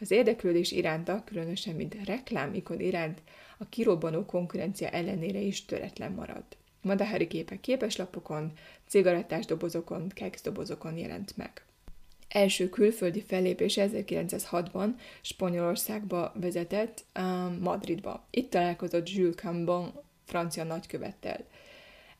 [0.00, 3.22] Az érdeklődés iránta, különösen mint reklámikon iránt,
[3.58, 6.56] a kirobbanó konkurencia ellenére is töretlen maradt.
[6.82, 8.52] Madahari képek képeslapokon,
[8.86, 11.62] cigarettás dobozokon, keks dobozokon jelent meg.
[12.28, 14.88] Első külföldi fellépés 1906-ban
[15.20, 17.04] Spanyolországba vezetett,
[17.60, 18.26] Madridba.
[18.30, 19.92] Itt találkozott Jules Cambon
[20.24, 21.46] francia nagykövettel.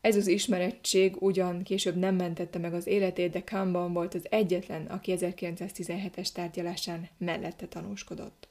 [0.05, 4.85] Ez az ismerettség ugyan később nem mentette meg az életét, de Cambon volt az egyetlen,
[4.85, 8.47] aki 1917-es tárgyalásán mellette tanúskodott.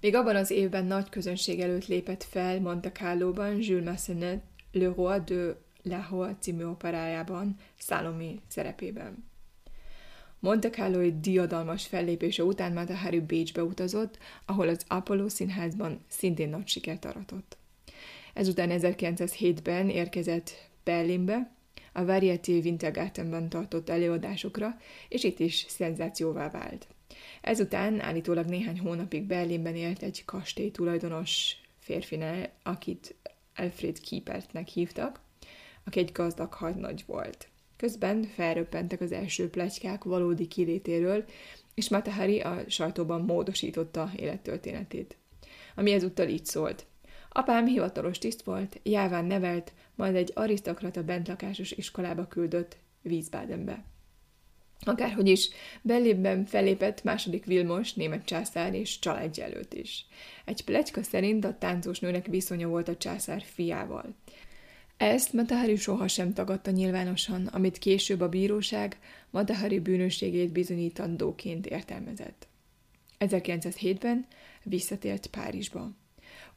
[0.00, 5.18] Még abban az évben nagy közönség előtt lépett fel Monte Carlo-ban Jules Massenet Le Roi
[5.24, 9.24] de Lahore című operájában Salomé szerepében.
[10.38, 17.04] Monte carlo diadalmas fellépése után Matahari Bécsbe utazott, ahol az Apollo színházban szintén nagy sikert
[17.04, 17.56] aratott.
[18.34, 21.50] Ezután 1907-ben érkezett Berlinbe,
[21.92, 24.76] a Varieté Wintergartenben tartott előadásokra,
[25.08, 26.86] és itt is szenzációvá vált.
[27.40, 33.14] Ezután állítólag néhány hónapig Berlinben élt egy kastély tulajdonos férfinál, akit
[33.56, 35.20] Alfred Kiepertnek hívtak,
[35.84, 37.48] aki egy gazdag hadnagy volt.
[37.76, 41.24] Közben felröppentek az első plegykák valódi kilétéről,
[41.74, 45.16] és Matahari a sajtóban módosította élettörténetét.
[45.74, 46.86] Ami ezúttal így szólt.
[47.36, 53.84] Apám hivatalos tiszt volt, jáván nevelt, majd egy arisztokrata bentlakásos iskolába küldött Wiesbadenbe.
[54.80, 55.48] Akárhogy is,
[55.82, 60.06] belépben felépett második Vilmos, német császár és családja előtt is.
[60.44, 64.14] Egy plegyka szerint a táncos nőnek viszonya volt a császár fiával.
[64.96, 68.98] Ezt Matahari sohasem tagadta nyilvánosan, amit később a bíróság
[69.30, 72.48] Matahari bűnösségét bizonyítandóként értelmezett.
[73.18, 74.26] 1907-ben
[74.62, 75.90] visszatért Párizsba.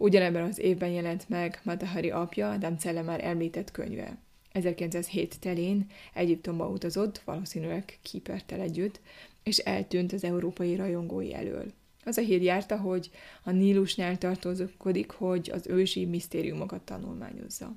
[0.02, 4.18] Ugyanebben az évben jelent meg Matahari apja, Damcelle már említett könyve.
[4.52, 9.00] 1907 telén Egyiptomba utazott, valószínűleg Kipertel együtt,
[9.44, 11.66] és eltűnt az európai rajongói elől.
[12.04, 13.10] Az a hír járta, hogy
[13.44, 17.76] a Nílusnál tartózkodik, hogy az ősi misztériumokat tanulmányozza.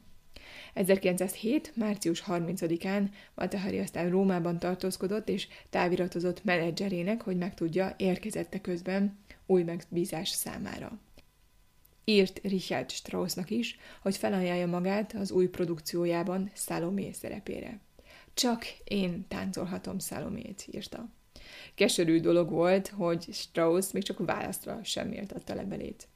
[0.74, 1.72] 1907.
[1.76, 10.28] március 30-án Matahari aztán Rómában tartózkodott, és táviratozott menedzserének, hogy megtudja, érkezette közben új megbízás
[10.28, 11.00] számára.
[12.04, 17.80] Írt Richard Straussnak is, hogy felajánlja magát az új produkciójában Salomé szerepére.
[18.34, 21.08] Csak én táncolhatom Salomét, írta.
[21.74, 26.08] Keserű dolog volt, hogy Strauss még csak választra sem méltatta lebelét.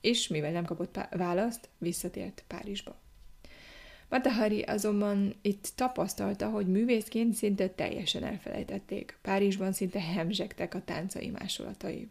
[0.00, 3.02] És mivel nem kapott választ, visszatért Párizsba.
[4.08, 9.18] Matahari azonban itt tapasztalta, hogy művészként szinte teljesen elfelejtették.
[9.22, 12.08] Párizsban szinte hemzsegtek a táncai másolatai.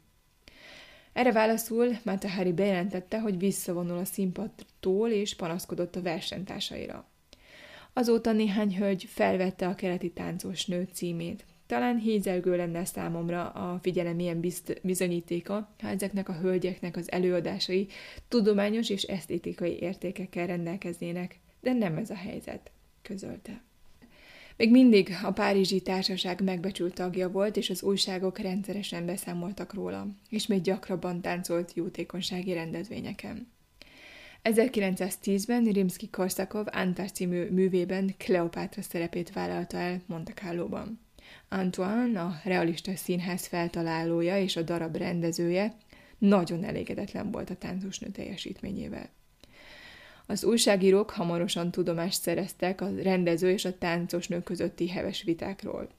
[1.14, 7.08] Erre válaszul Matahari bejelentette, hogy visszavonul a színpadtól és panaszkodott a versenytársaira.
[7.94, 11.46] Azóta néhány hölgy felvette a keleti táncos nő címét.
[11.66, 17.88] Talán hízelgő lenne számomra a figyelem ilyen bizt- bizonyítéka, ha ezeknek a hölgyeknek az előadásai
[18.28, 22.72] tudományos és esztétikai értékekkel rendelkeznének, de nem ez a helyzet,
[23.02, 23.62] közölte.
[24.58, 30.48] Még mindig a Párizsi Társaság megbecsült tagja volt, és az újságok rendszeresen beszámoltak róla, és
[30.48, 33.52] még gyakrabban táncolt jótékonysági rendezvényeken.
[34.44, 41.00] 1910-ben Rimsky-Korsakov Antár című művében Kleopátra szerepét vállalta el Monte Carlo-ban.
[41.50, 45.76] Antoine, a realista színház feltalálója és a darab rendezője,
[46.18, 49.10] nagyon elégedetlen volt a táncosnő teljesítményével.
[50.26, 55.90] Az újságírók hamarosan tudomást szereztek a rendező és a táncos nő közötti heves vitákról.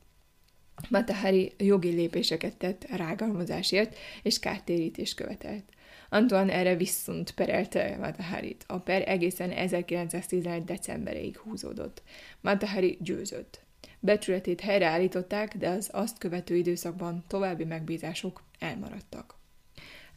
[0.88, 5.64] Matahari jogi lépéseket tett rágalmazásért, és kártérítést követelt.
[6.08, 8.64] Antoine erre viszont perelte Mataharit.
[8.66, 10.64] A per egészen 1911.
[10.64, 12.02] decemberéig húzódott.
[12.40, 13.62] Matahari győzött.
[14.00, 19.33] Becsületét helyreállították, de az azt követő időszakban további megbízások elmaradtak.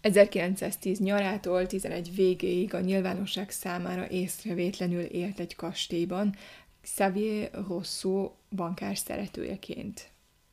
[0.07, 6.35] 1910 nyarától 11 végéig a nyilvánosság számára észrevétlenül élt egy kastélyban,
[6.81, 10.09] Xavier Rousseau bankár szeretőjeként.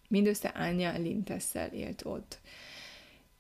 [0.09, 2.39] Mindössze Anya Lintessel élt ott.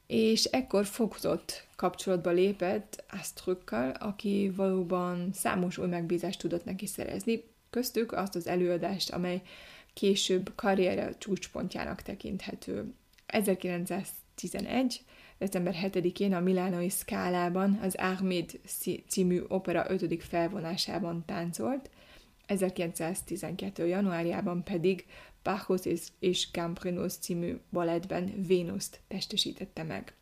[0.07, 8.13] És ekkor fokozott kapcsolatba lépett Astrükkal, aki valóban számos új megbízást tudott neki szerezni, köztük
[8.13, 9.43] azt az előadást, amely
[9.95, 12.95] később karriere csúcspontjának tekinthető.
[13.27, 15.05] 1911
[15.39, 18.61] december 7-én a Milánoi Szkálában az Armid
[19.09, 20.25] című opera 5.
[20.25, 21.91] felvonásában táncolt,
[22.47, 23.87] 1912.
[23.87, 25.07] januárjában pedig
[25.43, 30.15] Bacchus és Gambrinus című balettben Vénuszt testesítette meg.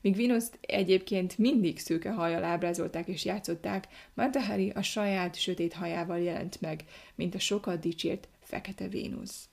[0.00, 6.60] Míg Vénuszt egyébként mindig szőke hajjal ábrázolták és játszották, Matahari a saját sötét hajával jelent
[6.60, 9.48] meg, mint a sokat dicsért fekete Vénusz.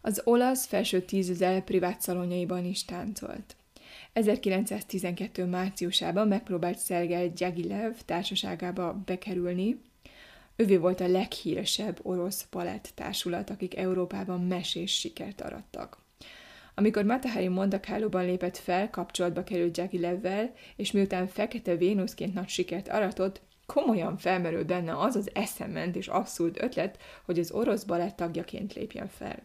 [0.00, 3.56] Az olasz felső tízezer privát szalonjaiban is táncolt.
[4.16, 5.44] 1912.
[5.44, 9.80] márciusában megpróbált Szergej Gyagilev társaságába bekerülni.
[10.56, 15.98] Ővé volt a leghíresebb orosz balett társulat, akik Európában mesés sikert arattak.
[16.74, 23.40] Amikor Matahari Mondakálóban lépett fel, kapcsolatba került Gyagilevvel, és miután Fekete Vénuszként nagy sikert aratott,
[23.66, 29.08] komolyan felmerült benne az az eszement és abszurd ötlet, hogy az orosz balett tagjaként lépjen
[29.08, 29.42] fel.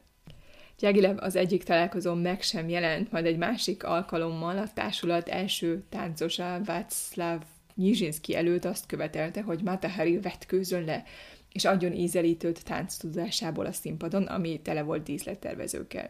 [0.82, 6.62] Gyagilev az egyik találkozón meg sem jelent, majd egy másik alkalommal a társulat első táncosa
[6.65, 7.41] Václav
[7.76, 11.04] Nyizsinszki előtt azt követelte, hogy Matahari vetkőzön le,
[11.52, 12.98] és adjon ízelítőt tánc
[13.56, 16.08] a színpadon, ami tele volt díszlettervezőkkel.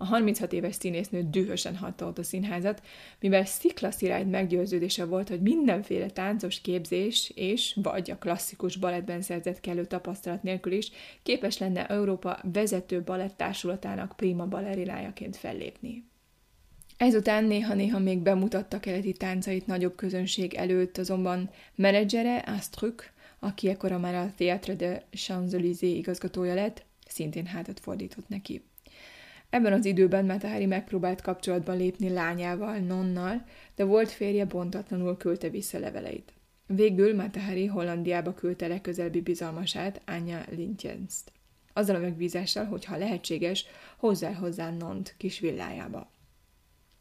[0.00, 2.82] A 36 éves színésznő dühösen hatta a színházat,
[3.20, 9.84] mivel sziklaszirály meggyőződése volt, hogy mindenféle táncos képzés és vagy a klasszikus balettben szerzett kellő
[9.84, 10.90] tapasztalat nélkül is
[11.22, 16.04] képes lenne Európa vezető baletttársulatának prima balerinájaként fellépni.
[16.96, 24.14] Ezután néha-néha még bemutatta keleti táncait nagyobb közönség előtt, azonban menedzsere, Astrük, aki ekkora már
[24.14, 28.62] a Theatre de Champs-Élysées igazgatója lett, szintén hátat fordított neki.
[29.50, 33.44] Ebben az időben Metahari megpróbált kapcsolatban lépni lányával, Nonnal,
[33.74, 36.32] de volt férje bontatlanul küldte vissza leveleit.
[36.66, 41.32] Végül Metahari Hollandiába küldte legközelebbi bizalmasát, Anya Lintjenszt.
[41.72, 43.64] azzal a megbízással, hogy ha lehetséges,
[43.96, 46.10] hozzá hozzá Nont kis villájába.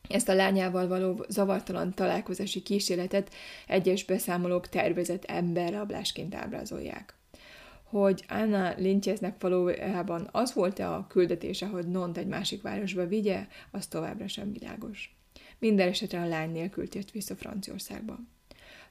[0.09, 3.33] Ezt a lányával való zavartalan találkozási kísérletet
[3.67, 7.16] egyes beszámolók tervezett emberrablásként ábrázolják.
[7.89, 13.87] Hogy Anna Lintjeznek valójában az volt-e a küldetése, hogy Nont egy másik városba vigye, az
[13.87, 15.17] továbbra sem világos.
[15.59, 18.19] Minden esetre a lány nélkül tért vissza Franciaországba.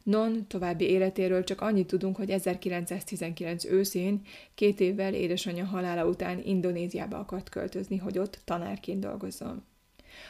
[0.03, 4.21] Non további életéről csak annyit tudunk, hogy 1919 őszén,
[4.55, 9.65] két évvel édesanyja halála után Indonéziába akart költözni, hogy ott tanárként dolgozzon.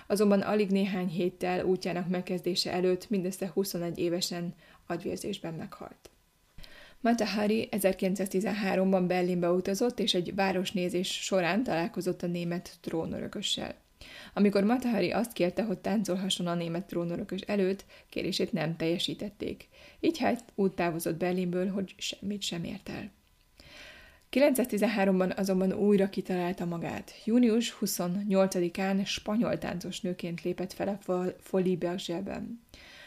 [0.07, 4.55] Azonban alig néhány héttel útjának megkezdése előtt mindössze 21 évesen
[4.87, 6.11] agyvérzésben meghalt.
[7.07, 13.75] Mata Hari 1913-ban Berlinbe utazott, és egy városnézés során találkozott a német trónörökössel.
[14.35, 19.69] Amikor Matahari azt kérte, hogy táncolhasson a német trónörökös előtt, kérését nem teljesítették.
[20.01, 23.11] Így hát úgy távozott Berlinből, hogy semmit sem ért el.
[24.31, 27.13] 913-ban azonban újra kitalálta magát.
[27.25, 32.61] Június 28-án spanyol táncos nőként lépett fel a Folie Bergerben.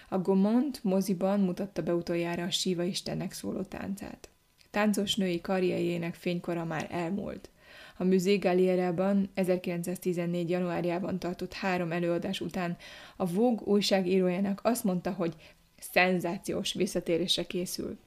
[0.10, 4.30] A Gaumont moziban mutatta be utoljára a Siva istennek szóló táncát.
[4.70, 7.50] Táncos női karrierjének fénykora már elmúlt.
[7.98, 10.50] A Musée Galierában 1914.
[10.50, 12.78] januárjában tartott három előadás után
[13.16, 15.36] a Vogue újságírójának azt mondta, hogy
[15.80, 17.98] szenzációs visszatérésre készül.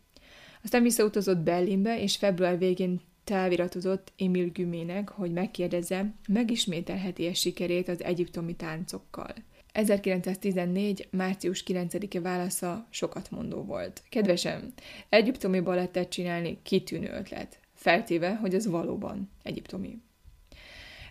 [0.62, 8.54] Aztán visszautazott Berlinbe, és február végén táviratozott Emil Gümének, hogy megkérdezze, megismételheti-e sikerét az egyiptomi
[8.56, 9.34] táncokkal.
[9.72, 11.08] 1914.
[11.10, 14.02] március 9-e válasza sokat mondó volt.
[14.08, 14.72] Kedvesem,
[15.08, 19.98] egyiptomi balettet csinálni kitűnő ötlet feltéve, hogy ez valóban egyiptomi.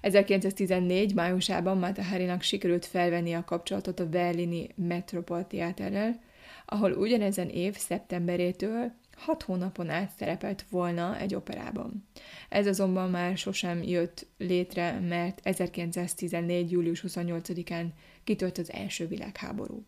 [0.02, 1.14] 1914.
[1.14, 6.20] májusában Mataharinak sikerült felvenni a kapcsolatot a berlini Metropol Theaterrel,
[6.66, 8.92] ahol ugyanezen év szeptemberétől
[9.26, 12.08] hat hónapon át szerepelt volna egy operában.
[12.50, 16.72] Ez azonban már sosem jött létre, mert 1914.
[16.72, 17.86] július 28-án
[18.24, 19.86] kitört az első világháború.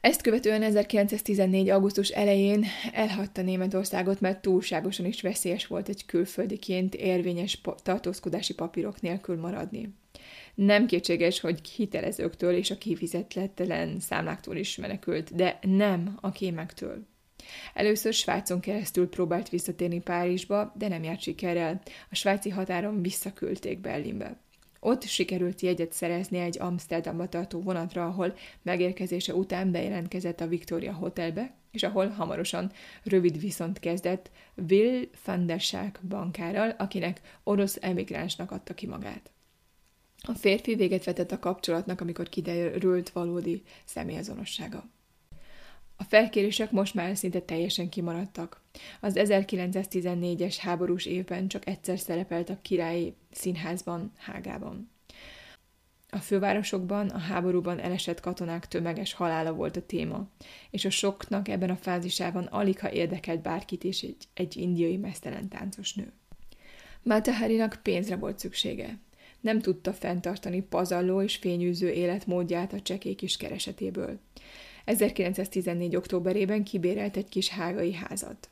[0.00, 1.68] Ezt követően 1914.
[1.68, 9.36] augusztus elején elhagyta Németországot, mert túlságosan is veszélyes volt egy külföldiként érvényes tartózkodási papírok nélkül
[9.36, 9.94] maradni.
[10.54, 17.06] Nem kétséges, hogy hitelezőktől és a kifizetetlen számláktól is menekült, de nem a kémektől.
[17.74, 21.80] Először Svájcon keresztül próbált visszatérni Párizsba, de nem járt sikerrel.
[22.10, 24.40] A svájci határon visszaküldték Berlinbe.
[24.80, 31.54] Ott sikerült jegyet szerezni egy Amsterdamba tartó vonatra, ahol megérkezése után bejelentkezett a Victoria Hotelbe,
[31.70, 32.72] és ahol hamarosan
[33.02, 34.30] rövid viszont kezdett
[34.68, 39.30] Will van der Schaak bankárral, akinek orosz emigránsnak adta ki magát.
[40.22, 44.84] A férfi véget vetett a kapcsolatnak, amikor kiderült valódi személyazonossága.
[46.00, 48.62] A felkérések most már szinte teljesen kimaradtak.
[49.00, 54.90] Az 1914-es háborús évben csak egyszer szerepelt a királyi színházban, Hágában.
[56.10, 60.28] A fővárosokban a háborúban elesett katonák tömeges halála volt a téma,
[60.70, 65.48] és a soknak ebben a fázisában alig ha érdekelt bárkit is egy, egy indiai mesztelen
[65.48, 66.12] táncos nő.
[67.02, 68.98] Mátaharinak pénzre volt szüksége.
[69.40, 74.20] Nem tudta fenntartani pazarló és fényűző életmódját a csekély kis keresetéből.
[74.88, 75.96] 1914.
[75.96, 78.48] októberében kibérelt egy kis hágai házat.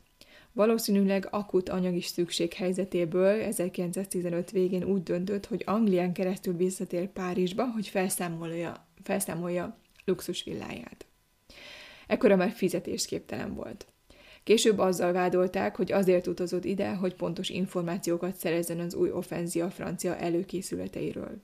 [0.53, 7.87] Valószínűleg akut anyagi szükség helyzetéből 1915 végén úgy döntött, hogy Anglián keresztül visszatér Párizsba, hogy
[7.87, 11.05] felszámolja, felszámolja luxus villáját.
[12.07, 13.87] Ekkora már fizetésképtelen volt.
[14.43, 20.17] Később azzal vádolták, hogy azért utazott ide, hogy pontos információkat szerezzen az új offenzia francia
[20.17, 21.41] előkészületeiről.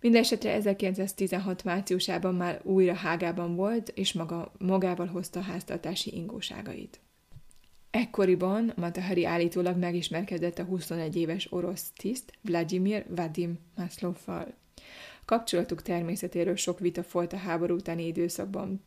[0.00, 7.00] Mindenesetre 1916 márciusában már újra Hágában volt, és maga, magával hozta háztartási ingóságait.
[7.90, 14.54] Ekkoriban Matahari állítólag megismerkedett a 21 éves orosz tiszt Vladimir Vadim Maslovval.
[15.24, 18.84] Kapcsolatuk természetéről sok vita folyt a háború utáni időszakban.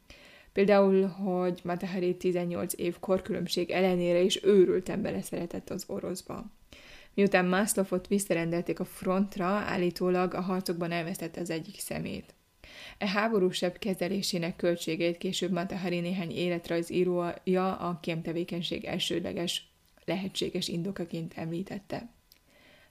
[0.54, 6.46] Például, hogy Matahari 18 év korkülönbség ellenére is őrülten beleszeretett az oroszba.
[7.14, 12.34] Miután Maslovot visszarendelték a frontra, állítólag a harcokban elvesztette az egyik szemét.
[12.98, 19.70] E háborúsebb kezelésének költségeit később Matahari néhány életrajzírója a kémtevékenység elsődleges
[20.06, 22.10] lehetséges indokaként említette.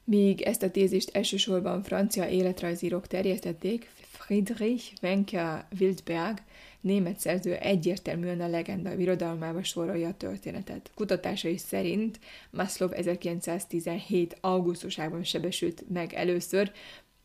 [0.04, 6.38] Míg ezt a tézist elsősorban francia életrajzírók terjesztették, Friedrich Wenker Wildberg
[6.80, 10.90] német szerző egyértelműen a legenda birodalmába sorolja a történetet.
[10.94, 12.18] Kutatásai szerint
[12.50, 14.36] Maslow 1917.
[14.40, 16.72] augusztusában sebesült meg először,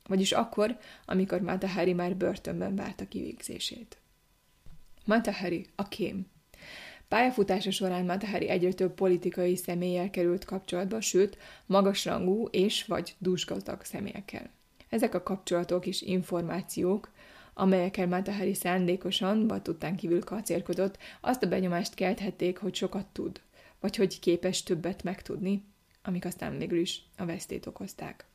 [0.08, 3.98] vagyis akkor, amikor Matahari már börtönben várta kivégzését.
[5.06, 6.26] Matahari, a kém.
[7.08, 14.50] Pályafutása során Matahari egyre több politikai személlyel került kapcsolatba, sőt, magasrangú és vagy dúsgazdag személyekkel.
[14.90, 17.12] Ezek a kapcsolatok és információk,
[17.58, 23.42] amelyekkel Matahari szándékosan, vagy tudtán kívül kacérkodott, azt a benyomást kelthették, hogy sokat tud,
[23.80, 25.64] vagy hogy képes többet megtudni,
[26.04, 28.26] amik aztán végül is a vesztét okozták.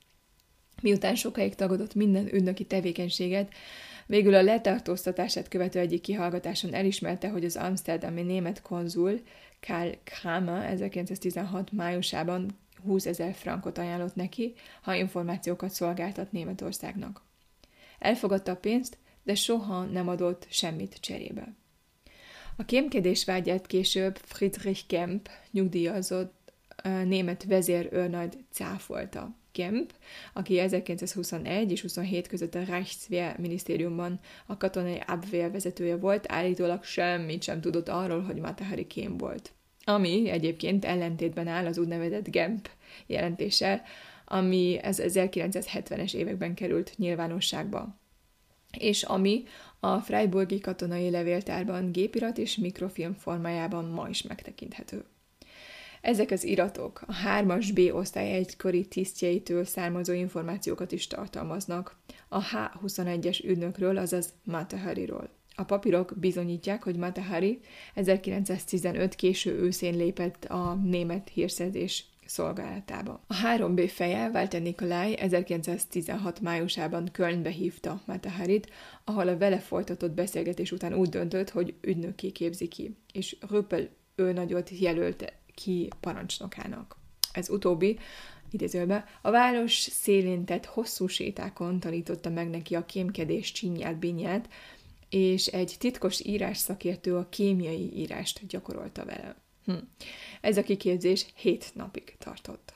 [0.82, 3.52] Miután sokáig tagadott minden ügynöki tevékenységet,
[4.06, 9.20] végül a letartóztatását követő egyik kihallgatáson elismerte, hogy az amsterdami német konzul
[9.60, 17.22] Karl Kramer 1916 májusában 20 ezer frankot ajánlott neki, ha információkat szolgáltat Németországnak.
[17.98, 21.54] Elfogadta a pénzt, de soha nem adott semmit cserébe.
[22.56, 26.52] A kémkedés vágyát később Friedrich Kemp nyugdíjazott
[27.04, 29.38] német vezérőrnagy cáfolta.
[29.52, 29.92] Kemp,
[30.32, 37.42] aki 1921 és 27 között a Reichswehr minisztériumban a katonai Abwehr vezetője volt, állítólag semmit
[37.42, 39.52] sem tudott arról, hogy Matahari kém volt.
[39.84, 42.68] Ami egyébként ellentétben áll az úgynevezett Gemp
[43.06, 43.82] jelentéssel,
[44.24, 47.99] ami ez 1970-es években került nyilvánosságba
[48.78, 49.44] és ami
[49.80, 55.04] a Freiburgi katonai levéltárban gépirat és mikrofilm formájában ma is megtekinthető.
[56.00, 61.96] Ezek az iratok a 3-as B osztály egykori tisztjeitől származó információkat is tartalmaznak,
[62.28, 65.30] a H21-es ügynökről, azaz Matahariról.
[65.54, 67.60] A papírok bizonyítják, hogy Matahari
[67.94, 73.20] 1915 késő őszén lépett a német hírszerzés szolgálatába.
[73.26, 78.70] A 3B feje, Walter Nikolaj 1916 májusában Kölnbe hívta Mataharit,
[79.04, 84.70] ahol a vele folytatott beszélgetés után úgy döntött, hogy ügynöki képzi ki, és Röppel őnagyot
[84.78, 86.96] jelölt ki parancsnokának.
[87.32, 87.98] Ez utóbbi,
[88.50, 94.48] idézőbe, a város szélén tett hosszú sétákon tanította meg neki a kémkedés csinyát, binyát,
[95.08, 99.36] és egy titkos írás szakértő a kémiai írást gyakorolta vele.
[99.70, 100.06] Hm.
[100.40, 102.74] Ez a kiképzés hét napig tartott.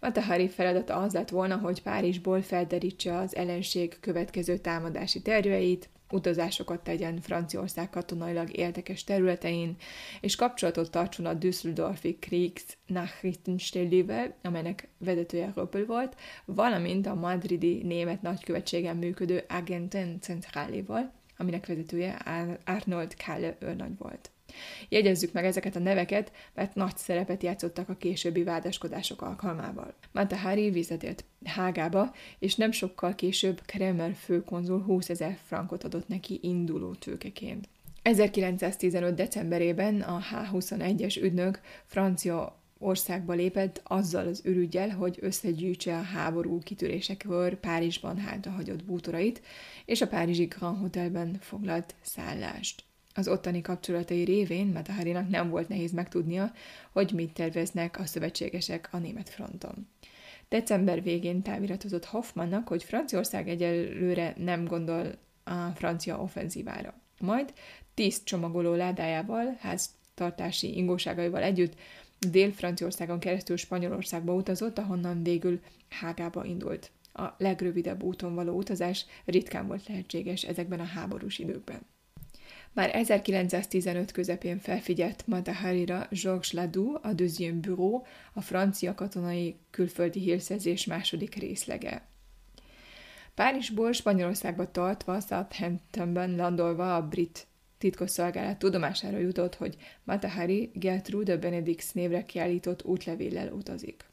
[0.00, 7.20] Matahari feladata az lett volna, hogy Párizsból felderítse az ellenség következő támadási terveit, utazásokat tegyen
[7.20, 9.76] Franciaország katonailag érdekes területein,
[10.20, 18.22] és kapcsolatot tartson a Düsseldorfi Kriegs Nachrichtenstellével, amelynek vezetője Röppel volt, valamint a madridi német
[18.22, 22.12] nagykövetségen működő Agenten Centráléval, aminek vezetője
[22.64, 24.30] Arnold Kalle őrnagy volt.
[24.88, 29.94] Jegyezzük meg ezeket a neveket, mert nagy szerepet játszottak a későbbi vádaskodások alkalmával.
[30.12, 36.94] Matahari visszatért Hágába, és nem sokkal később Kremer főkonzul 20 ezer frankot adott neki induló
[36.94, 37.68] tőkeként.
[38.02, 39.14] 1915.
[39.14, 47.54] decemberében a H21-es ügynök francia országba lépett azzal az ürügyel, hogy összegyűjtse a háború kitörésekor
[47.54, 49.42] Párizsban hátrahagyott bútorait,
[49.84, 52.87] és a párizsi Grand Hotelben foglalt szállást.
[53.14, 56.52] Az ottani kapcsolatai révén Mataharinak nem volt nehéz megtudnia,
[56.92, 59.88] hogy mit terveznek a szövetségesek a német fronton.
[60.48, 66.94] December végén táviratozott Hoffmannak, hogy Franciaország egyelőre nem gondol a francia offenzívára.
[67.20, 67.52] Majd
[67.94, 71.74] tíz csomagoló ládájával, háztartási ingóságaival együtt
[72.30, 76.90] Dél-Franciaországon keresztül Spanyolországba utazott, ahonnan végül Hágába indult.
[77.12, 81.80] A legrövidebb úton való utazás ritkán volt lehetséges ezekben a háborús időkben.
[82.72, 88.02] Már 1915 közepén felfigyelt Mataharira Georges Ladoux, a Deuxième Bureau,
[88.32, 92.06] a francia katonai külföldi hírszerzés második részlege.
[93.34, 97.46] Párizsból Spanyolországba tartva, Southamptonben landolva a brit
[97.78, 104.04] titkosszolgálat tudomására jutott, hogy Matahari Gertrude Benedix névre kiállított útlevéllel utazik.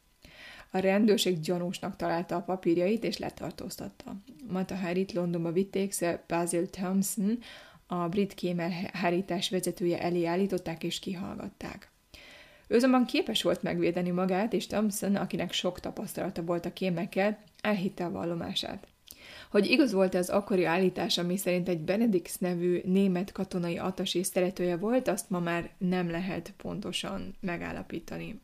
[0.71, 4.15] A rendőrség gyanúsnak találta a papírjait és letartóztatta.
[4.47, 5.95] Mataharit Londonba vitték,
[6.27, 7.39] Basil Thompson,
[7.87, 11.89] a brit kémelhárítás vezetője elé állították és kihallgatták.
[12.67, 18.05] Ő azonban képes volt megvédeni magát, és Thompson, akinek sok tapasztalata volt a kémekkel, elhitte
[18.05, 18.87] a vallomását.
[19.51, 23.81] Hogy igaz volt az akkori állítás, ami szerint egy Benedix nevű német katonai
[24.13, 28.41] és szeretője volt, azt ma már nem lehet pontosan megállapítani.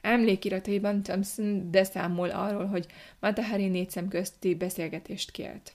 [0.00, 2.86] Emlékirataiban Thompson beszámol arról, hogy
[3.20, 5.74] Matahari négy szem közti beszélgetést kért.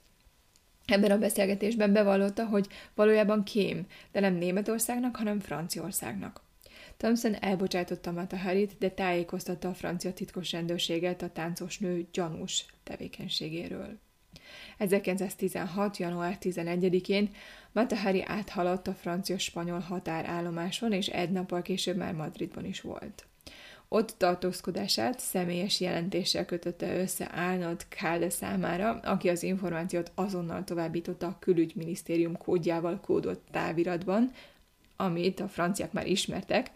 [0.86, 6.42] Ebben a beszélgetésben bevallotta, hogy valójában kém, de nem Németországnak, hanem Franciaországnak.
[6.98, 14.00] Thompson elbocsátotta Mataharit, de tájékoztatta a francia titkos rendőrséget a táncos nő gyanús tevékenységéről.
[14.78, 15.98] 1916.
[15.98, 17.30] január 11-én
[17.72, 23.26] Matahari áthaladt a francia-spanyol határállomáson, és egy nappal később már Madridban is volt.
[23.90, 31.38] Ott tartózkodását személyes jelentéssel kötötte össze Arnold Kálde számára, aki az információt azonnal továbbította a
[31.40, 34.32] külügyminisztérium kódjával kódolt táviratban,
[34.96, 36.72] amit a franciák már ismertek,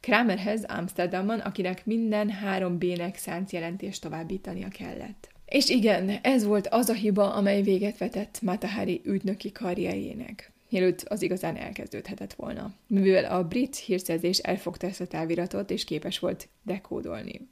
[0.00, 5.28] Kramerhez Amsterdamban, akinek minden három B-nek szánt jelentést továbbítania kellett.
[5.46, 11.22] És igen, ez volt az a hiba, amely véget vetett Matahari ügynöki karrierjének mielőtt az
[11.22, 17.48] igazán elkezdődhetett volna, mivel a brit hírszerzés elfogta ezt a táviratot, és képes volt dekódolni.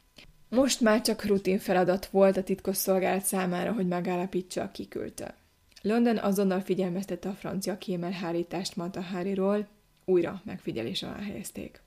[0.48, 5.34] Most már csak rutin feladat volt a titkosszolgálat számára, hogy megállapítsa, ki küldte.
[5.82, 9.68] London azonnal figyelmeztette a francia kémelhárítást Mataháriról,
[10.04, 11.82] újra megfigyelés alá helyezték.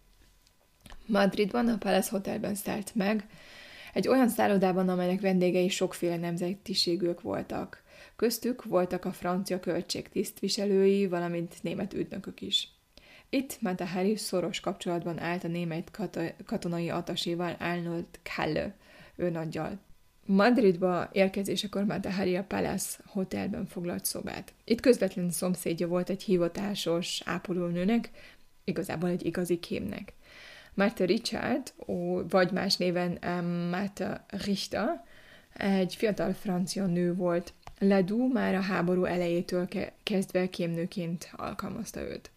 [1.06, 3.26] Madridban a Palace Hotelben szállt meg,
[3.94, 7.84] egy olyan szállodában, amelynek vendégei sokféle nemzetiségűek voltak.
[8.18, 12.70] Köztük voltak a francia költség tisztviselői, valamint német ügynökök is.
[13.30, 18.06] Itt Matahari szoros kapcsolatban állt a német kat- katonai ataséval Arnold
[18.36, 18.76] Kalle,
[19.16, 19.80] nagyjal.
[20.26, 24.54] Madridba érkezésekor Matahari a Palace Hotelben foglalt szobát.
[24.64, 28.12] Itt közvetlen szomszédja volt egy hivatásos ápolónőnek,
[28.64, 30.14] igazából egy igazi kémnek.
[30.74, 31.74] Martha Richard,
[32.30, 33.42] vagy más néven
[33.72, 35.04] Martha Richter,
[35.54, 37.54] egy fiatal francia nő volt.
[37.80, 42.32] Ledoux már a háború elejétől ke- kezdve kémnőként alkalmazta őt.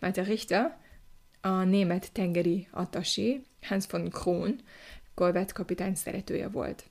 [0.00, 0.78] Martha Richter,
[1.40, 4.60] a német tengeri attasé, Hans von Kron,
[5.52, 6.84] kapitány szeretője volt.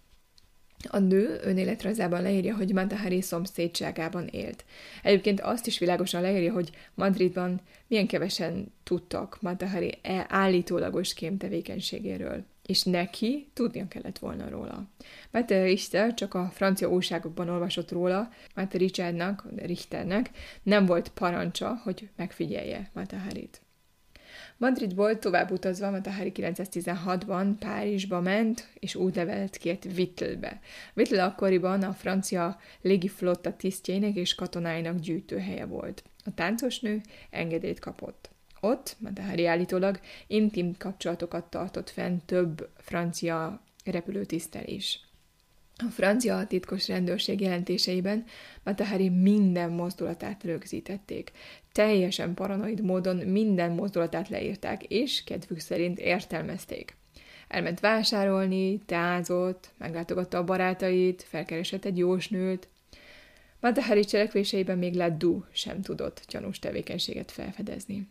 [0.88, 4.66] A nő önéletrajzában leírja, hogy Matahari szomszédságában élt.
[5.04, 12.46] Egyébként azt is világosan leírja, hogy Madridban milyen kevesen tudtak Matahari e állítólagos kém tevékenységéről,
[12.66, 14.88] és neki tudnia kellett volna róla.
[15.32, 20.30] Mette Richter csak a francia újságokban olvasott róla, Mette Richardnak, Richternek
[20.64, 23.62] nem volt parancsa, hogy megfigyelje Mataharit.
[24.58, 30.60] Madridból tovább utazva Matahari 916-ban Párizsba ment, és útlevelet kért Vittelbe.
[30.94, 36.04] Vittel akkoriban a francia légiflotta tisztjének és katonáinak gyűjtőhelye volt.
[36.26, 38.33] A táncosnő engedélyt kapott.
[38.64, 45.00] Ott Matahari állítólag intim kapcsolatokat tartott fenn több francia repülőtisztel is.
[45.78, 48.26] A francia titkos rendőrség jelentéseiben
[48.64, 51.32] Matahari minden mozdulatát rögzítették.
[51.72, 56.96] Teljesen paranoid módon minden mozdulatát leírták, és kedvük szerint értelmezték.
[57.48, 62.68] Elment vásárolni, teázott, meglátogatta a barátait, felkeresett egy jósnőt.
[63.60, 68.08] Matahari cselekvéseiben még Leddu sem tudott gyanús tevékenységet felfedezni.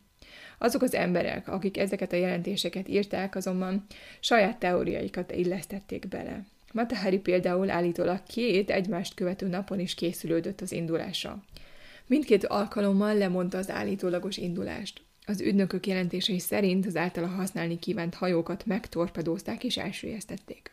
[0.63, 3.87] Azok az emberek, akik ezeket a jelentéseket írták, azonban
[4.21, 6.45] saját teóriaikat illesztették bele.
[6.73, 11.43] Matahari például állítólag két egymást követő napon is készülődött az indulásra.
[12.07, 15.03] Mindkét alkalommal lemondta az állítólagos indulást.
[15.27, 20.71] Az ügynökök jelentései szerint az általa használni kívánt hajókat megtorpedózták és elsüllyesztették.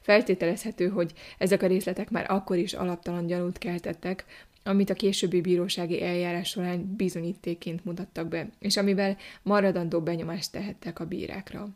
[0.00, 4.24] Feltételezhető, hogy ezek a részletek már akkor is alaptalan gyanút keltettek,
[4.64, 11.06] amit a későbbi bírósági eljárás során bizonyítéként mutattak be, és amivel maradandó benyomást tehettek a
[11.06, 11.68] bírákra.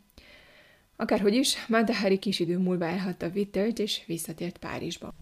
[0.95, 5.13] Akárhogy is, Matahari kis idő múlva elhagyta Wittert és visszatért Párizsba.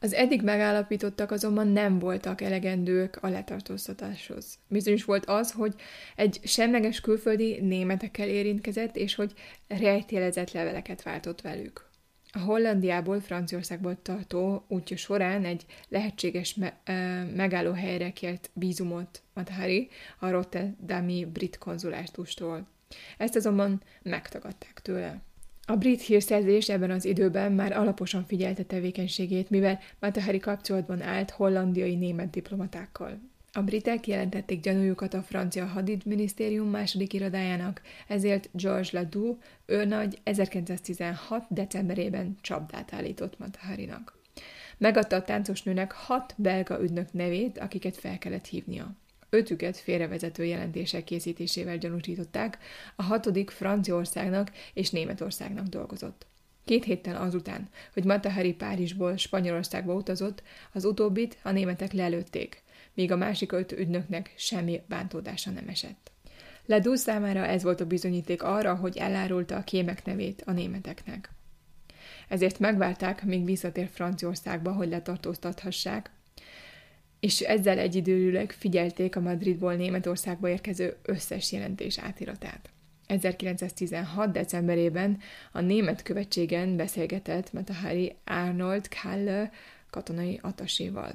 [0.00, 4.58] Az eddig megállapítottak azonban nem voltak elegendők a letartóztatáshoz.
[4.68, 5.74] Bizonyos volt az, hogy
[6.16, 9.32] egy semleges külföldi németekkel érintkezett, és hogy
[9.68, 11.85] rejtélezett leveleket váltott velük.
[12.36, 16.76] A Hollandiából Franciaországból tartó útja során egy lehetséges me-
[17.36, 22.66] megállóhelyre kért bízumot Matahari a Rotterdami brit konzulátustól.
[23.18, 25.20] Ezt azonban megtagadták tőle.
[25.66, 31.94] A brit hírszerzés ebben az időben már alaposan figyelte tevékenységét, mivel Matahari kapcsolatban állt hollandiai
[31.94, 33.20] német diplomatákkal.
[33.56, 41.44] A britek jelentették gyanújukat a francia hadidminisztérium második irodájának, ezért George Ledoux őrnagy 1916.
[41.48, 44.18] decemberében csapdát állított Mataharinak.
[44.78, 48.96] Megadta a táncosnőnek hat belga ügynök nevét, akiket fel kellett hívnia
[49.30, 52.58] ötüket félrevezető jelentések készítésével gyanúsították,
[52.96, 56.26] a hatodik Franciaországnak és Németországnak dolgozott.
[56.64, 60.42] Két héttel azután, hogy Matahari Párizsból Spanyolországba utazott,
[60.72, 62.64] az utóbbit a németek lelőtték,
[62.96, 66.10] míg a másik öt ügynöknek semmi bántódása nem esett.
[66.66, 71.30] Ledú számára ez volt a bizonyíték arra, hogy elárulta a kémek nevét a németeknek.
[72.28, 76.10] Ezért megvárták, míg visszatér Franciaországba, hogy letartóztathassák,
[77.20, 82.70] és ezzel egyidőleg figyelték a Madridból Németországba érkező összes jelentés átiratát.
[83.06, 84.32] 1916.
[84.32, 85.18] decemberében
[85.52, 89.50] a német követségen beszélgetett Matahari Arnold Kalle
[89.90, 91.14] katonai ataséval.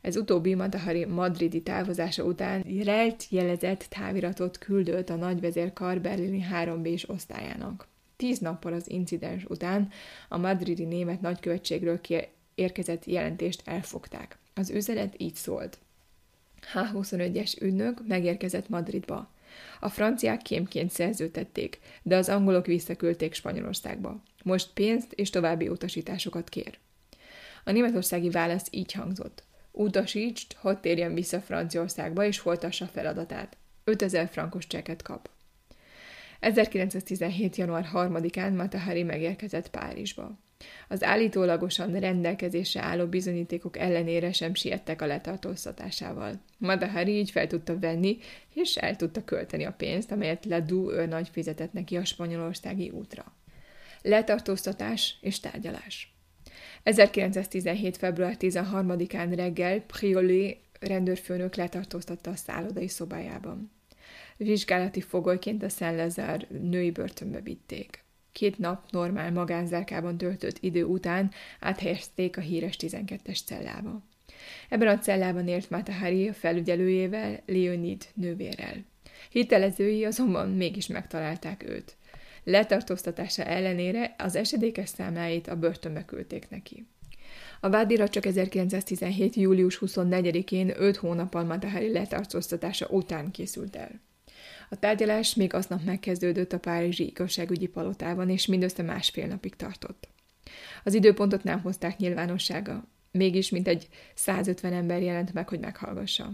[0.00, 6.88] Ez utóbbi Matahari madridi távozása után rejt jelezett táviratot küldött a nagyvezérkar berlini 3 b
[7.06, 7.88] osztályának.
[8.16, 9.88] Tíz nappal az incidens után
[10.28, 12.00] a madridi német nagykövetségről
[12.54, 14.38] érkezett jelentést elfogták.
[14.54, 15.78] Az üzenet így szólt.
[16.74, 19.30] H21-es ügynök megérkezett Madridba.
[19.80, 24.22] A franciák kémként szerződtették, de az angolok visszaküldték Spanyolországba.
[24.42, 26.78] Most pénzt és további utasításokat kér.
[27.64, 29.42] A németországi válasz így hangzott.
[29.80, 33.56] Utasítsd, hogy térjen vissza Franciaországba és folytassa feladatát.
[33.84, 35.30] 5000 frankos cseket kap.
[36.40, 37.56] 1917.
[37.56, 40.38] január 3-án Matahari megérkezett Párizsba.
[40.88, 46.40] Az állítólagosan rendelkezésre álló bizonyítékok ellenére sem siettek a letartóztatásával.
[46.58, 48.18] Matahari így fel tudta venni,
[48.54, 53.32] és el tudta költeni a pénzt, amelyet Ledoux nagy fizetett neki a spanyolországi útra.
[54.02, 56.19] Letartóztatás és tárgyalás.
[56.82, 57.96] 1917.
[57.96, 63.70] február 13-án reggel Priolé rendőrfőnök letartóztatta a szállodai szobájában.
[64.36, 68.04] Vizsgálati fogolyként a Szent női börtönbe vitték.
[68.32, 74.02] Két nap normál magánzárkában töltött idő után áthelyezték a híres 12-es cellába.
[74.68, 78.84] Ebben a cellában élt Matahari a felügyelőjével, Leonid nővérrel.
[79.30, 81.96] Hitelezői azonban mégis megtalálták őt.
[82.50, 86.86] Letartóztatása ellenére az esedékes számláit a börtönbe küldték neki.
[87.60, 89.34] A vádirat csak 1917.
[89.34, 94.00] július 24-én 5 hónappal Matahari letartóztatása után készült el.
[94.70, 100.08] A tárgyalás még aznap megkezdődött a Párizsi igazságügyi palotában, és mindössze másfél napig tartott.
[100.84, 106.32] Az időpontot nem hozták nyilvánossága, mégis mintegy 150 ember jelent meg, hogy meghallgassa.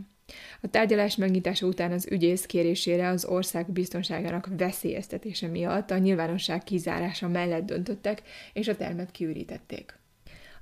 [0.61, 7.29] A tárgyalás megnyitása után az ügyész kérésére az ország biztonságának veszélyeztetése miatt a nyilvánosság kizárása
[7.29, 8.22] mellett döntöttek,
[8.53, 9.99] és a termet kiürítették.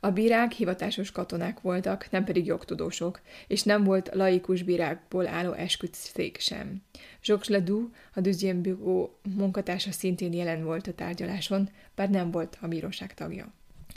[0.01, 6.39] A bírák hivatásos katonák voltak, nem pedig jogtudósok, és nem volt laikus bírákból álló esküdszék
[6.39, 6.83] sem.
[7.23, 12.67] Jacques Ledoux, a Deuxième Bureau munkatársa szintén jelen volt a tárgyaláson, bár nem volt a
[12.67, 13.53] bíróság tagja.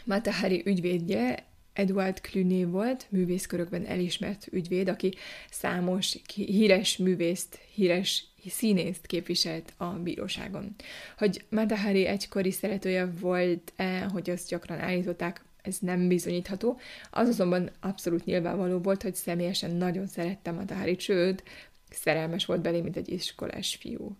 [0.05, 1.46] Matahari ügyvédje
[1.77, 5.13] Edward Cluny volt, művészkörökben elismert ügyvéd, aki
[5.49, 10.75] számos híres művészt, híres színészt képviselt a bíróságon.
[11.17, 16.79] Hogy Matahari egykori szeretője volt-e, hogy azt gyakran állították, ez nem bizonyítható.
[17.11, 21.43] Az azonban abszolút nyilvánvaló volt, hogy személyesen nagyon szerette Matahari, sőt,
[21.89, 24.17] szerelmes volt belé, mint egy iskolás fiú.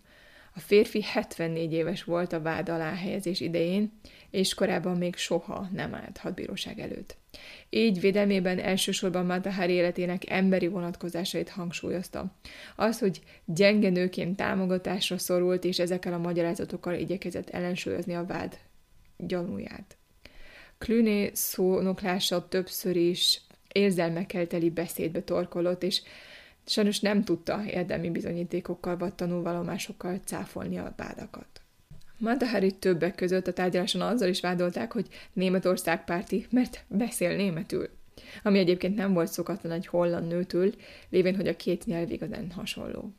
[0.56, 3.92] A férfi 74 éves volt a vád alá helyezés idején,
[4.30, 7.18] és korábban még soha nem állt hadbíróság előtt.
[7.70, 12.32] Így védelmében elsősorban Matahari életének emberi vonatkozásait hangsúlyozta.
[12.76, 18.58] Az, hogy gyenge nőként támogatásra szorult, és ezekkel a magyarázatokkal igyekezett ellensúlyozni a vád
[19.18, 19.98] gyanúját.
[20.78, 26.02] Klüné szónoklása többször is érzelmekkel teli beszédbe torkolott, és
[26.66, 31.62] sajnos nem tudta érdemi bizonyítékokkal vagy tanulvallomásokkal cáfolni a vádakat.
[32.18, 37.90] Matahari többek között a tárgyaláson azzal is vádolták, hogy Németország párti, mert beszél németül.
[38.44, 40.74] Ami egyébként nem volt szokatlan egy holland nőtől,
[41.10, 43.14] lévén, hogy a két nyelv igazán hasonló.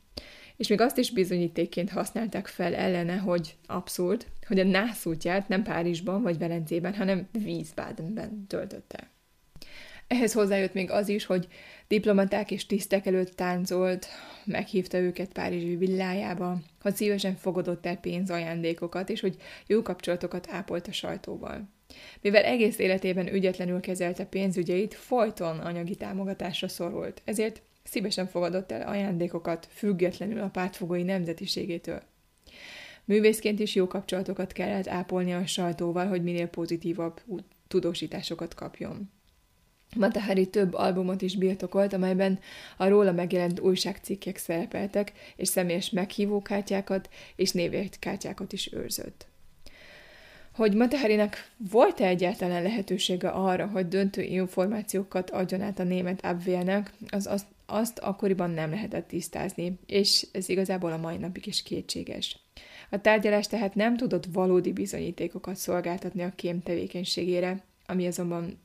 [0.57, 5.63] És még azt is bizonyítékként használták fel ellene, hogy abszurd, hogy a nász útját nem
[5.63, 9.11] Párizsban vagy Velencében, hanem Wiesbadenben töltötte.
[10.07, 11.49] Ehhez hozzájött még az is, hogy
[11.89, 14.07] diplomaták és tisztek előtt táncolt,
[14.45, 19.37] meghívta őket Párizsi villájába, hogy szívesen fogadott el pénzajándékokat, és hogy
[19.67, 21.69] jó kapcsolatokat ápolt a sajtóval.
[22.21, 29.69] Mivel egész életében ügyetlenül kezelte pénzügyeit, folyton anyagi támogatásra szorult, ezért szívesen fogadott el ajándékokat,
[29.71, 32.03] függetlenül a pártfogói nemzetiségétől.
[33.05, 37.21] Művészként is jó kapcsolatokat kellett ápolni a sajtóval, hogy minél pozitívabb
[37.69, 39.11] tudósításokat kapjon.
[39.97, 42.39] Matahari több albumot is birtokolt, amelyben
[42.77, 49.27] a róla megjelent újságcikkek szerepeltek, és személyes meghívókártyákat és névjegykártyákat is őrzött.
[50.55, 57.27] Hogy Mataharinek volt-e egyáltalán lehetősége arra, hogy döntő információkat adjon át a német Abwehrnek, az
[57.27, 62.39] azt, azt akkoriban nem lehetett tisztázni, és ez igazából a mai napig is kétséges.
[62.91, 68.59] A tárgyalás tehát nem tudott valódi bizonyítékokat szolgáltatni a kém tevékenységére, ami azonban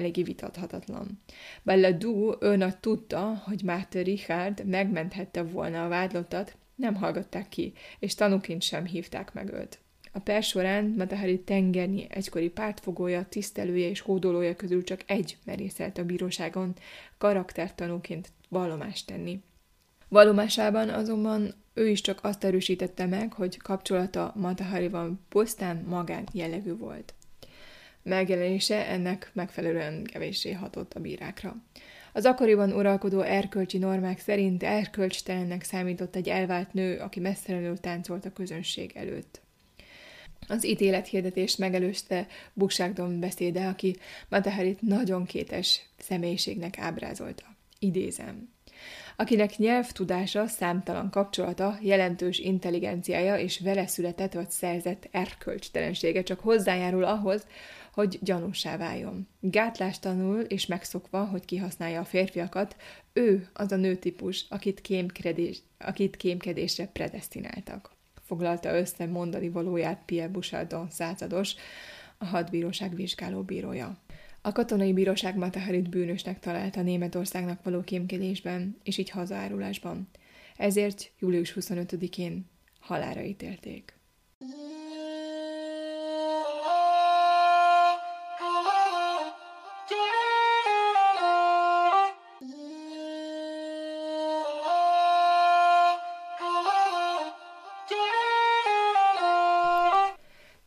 [0.00, 1.22] eléggé vitathatatlan.
[1.62, 8.14] Bella Du őnak tudta, hogy Máté Richard megmenthette volna a vádlottat, nem hallgatták ki, és
[8.14, 9.78] tanúként sem hívták meg őt.
[10.12, 16.04] A per során Matahari tengernyi egykori pártfogója, tisztelője és hódolója közül csak egy merészelt a
[16.04, 16.74] bíróságon
[17.18, 19.40] karaktertanúként vallomást tenni.
[20.08, 27.14] Vallomásában azonban ő is csak azt erősítette meg, hogy kapcsolata Mataharival pusztán magán jellegű volt
[28.02, 31.56] megjelenése ennek megfelelően kevéssé hatott a bírákra.
[32.12, 38.32] Az akkoriban uralkodó erkölcsi normák szerint erkölcstelennek számított egy elvált nő, aki messzelenül táncolt a
[38.32, 39.40] közönség előtt.
[40.48, 43.96] Az ítélethirdetést megelőzte Bukságdon beszéde, aki
[44.28, 47.44] Mataharit nagyon kétes személyiségnek ábrázolta.
[47.78, 48.48] Idézem.
[49.16, 57.46] akinek nyelvtudása, számtalan kapcsolata, jelentős intelligenciája és vele született vagy szerzett erkölcstelensége csak hozzájárul ahhoz,
[57.92, 59.28] hogy gyanúsá váljon.
[59.40, 62.76] Gátlástanul és megszokva, hogy kihasználja a férfiakat,
[63.12, 67.90] ő az a nőtípus, akit, kémkedés, akit kémkedésre predestináltak.
[68.26, 71.54] Foglalta össze mondani valóját Pierre Bouchardon százados,
[72.18, 73.98] a hadbíróság vizsgáló bírója.
[74.42, 80.08] A katonai bíróság Mataharit bűnösnek találta Németországnak való kémkedésben, és így hazaárulásban.
[80.56, 82.46] Ezért július 25-én
[82.80, 83.99] halára ítélték.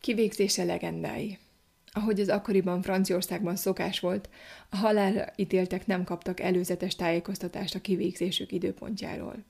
[0.04, 1.38] Kivégzése legendái.
[1.92, 4.28] Ahogy az akkoriban Franciaországban szokás volt,
[4.70, 9.44] a halálra ítéltek nem kaptak előzetes tájékoztatást a kivégzésük időpontjáról.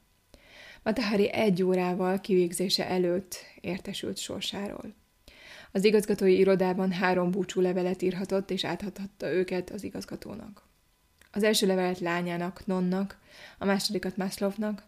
[0.82, 4.94] Matahari egy órával kivégzése előtt értesült sorsáról.
[5.72, 10.62] Az igazgatói irodában három búcsú levelet írhatott, és átadhatta őket az igazgatónak.
[11.30, 13.18] Az első levelet lányának, Nonnak,
[13.59, 14.82] a másodikat Maslovnak,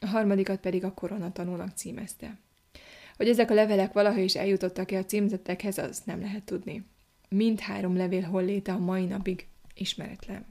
[0.00, 2.38] a harmadikat pedig a koronatanúnak címezte.
[3.22, 6.84] Hogy ezek a levelek valaha is eljutottak-e a címzettekhez, az nem lehet tudni.
[7.28, 10.46] Mindhárom levél holléte a mai napig ismeretlen.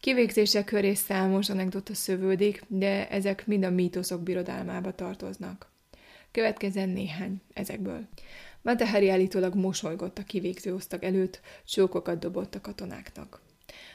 [0.00, 5.70] Kivégzések köré számos anekdota szövődik, de ezek mind a mítoszok birodalmába tartoznak.
[6.30, 8.08] Következzen néhány ezekből.
[8.62, 13.40] Matahari állítólag mosolygott a kivégző osztag előtt, csókokat dobott a katonáknak.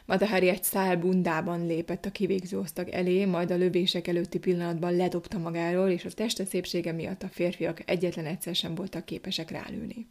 [0.06, 5.38] Matahari egy szál bundában lépett a kivégző osztag elé, majd a lövések előtti pillanatban ledobta
[5.38, 10.08] magáról, és a teste szépsége miatt a férfiak egyetlen egyszer sem voltak képesek rálőni.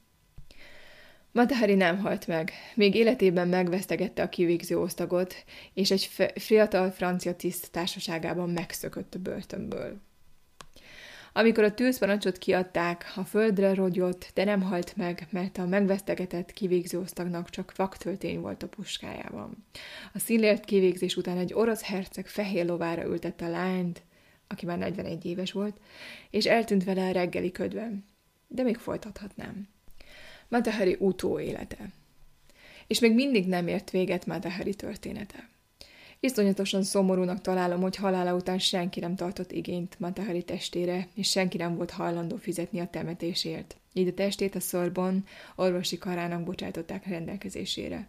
[1.32, 2.52] Matahari nem halt meg.
[2.74, 5.34] Még életében megvesztegette a kivégző osztagot,
[5.72, 10.00] és egy fiatal francia tiszt társaságában megszökött a börtönből.
[11.36, 16.98] Amikor a tűzparancsot kiadták, a földre rogyott, de nem halt meg, mert a megvesztegetett kivégző
[16.98, 19.64] osztagnak csak vaktöltény volt a puskájában.
[20.12, 24.02] A színlért kivégzés után egy orosz herceg fehér lovára ültette a lányt,
[24.48, 25.76] aki már 41 éves volt,
[26.30, 28.04] és eltűnt vele a reggeli ködben.
[28.48, 29.68] De még folytathatnám.
[30.48, 31.90] Matahari utóélete.
[32.86, 35.48] És még mindig nem ért véget Matahari története.
[36.24, 41.76] Iszonyatosan szomorúnak találom, hogy halála után senki nem tartott igényt Matahari testére, és senki nem
[41.76, 43.76] volt hajlandó fizetni a temetésért.
[43.92, 45.24] Így a testét a szorban
[45.56, 48.08] orvosi karának bocsátották rendelkezésére.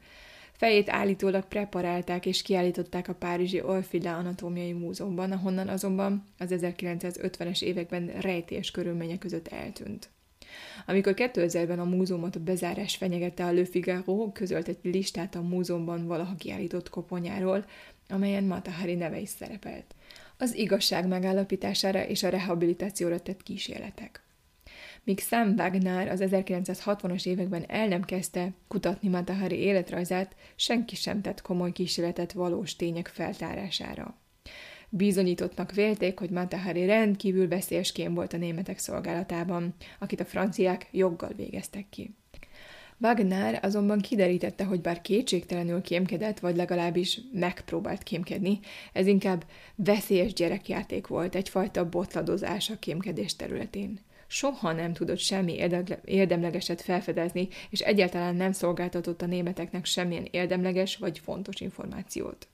[0.51, 8.07] Fejét állítólag preparálták és kiállították a Párizsi Orfila Anatómiai Múzeumban, ahonnan azonban az 1950-es években
[8.07, 10.09] rejtélyes körülmények között eltűnt.
[10.85, 16.07] Amikor 2000-ben a múzeumot a bezárás fenyegette a Le Figaro, közölt egy listát a múzeumban
[16.07, 17.65] valaha kiállított koponyáról,
[18.09, 19.95] amelyen Matahari neve is szerepelt.
[20.37, 24.23] Az igazság megállapítására és a rehabilitációra tett kísérletek.
[25.03, 31.41] Míg Sam Wagner az 1960-as években el nem kezdte kutatni Matahari életrajzát, senki sem tett
[31.41, 34.15] komoly kísérletet valós tények feltárására.
[34.89, 41.31] Bizonyítottnak vélték, hogy Matahari rendkívül veszélyes kém volt a németek szolgálatában, akit a franciák joggal
[41.35, 42.15] végeztek ki.
[42.99, 48.59] Wagner azonban kiderítette, hogy bár kétségtelenül kémkedett, vagy legalábbis megpróbált kémkedni,
[48.93, 53.99] ez inkább veszélyes gyerekjáték volt, egyfajta botladozás a kémkedés területén.
[54.27, 55.53] Soha nem tudott semmi
[56.05, 62.47] érdemlegeset felfedezni, és egyáltalán nem szolgáltatott a németeknek semmilyen érdemleges vagy fontos információt.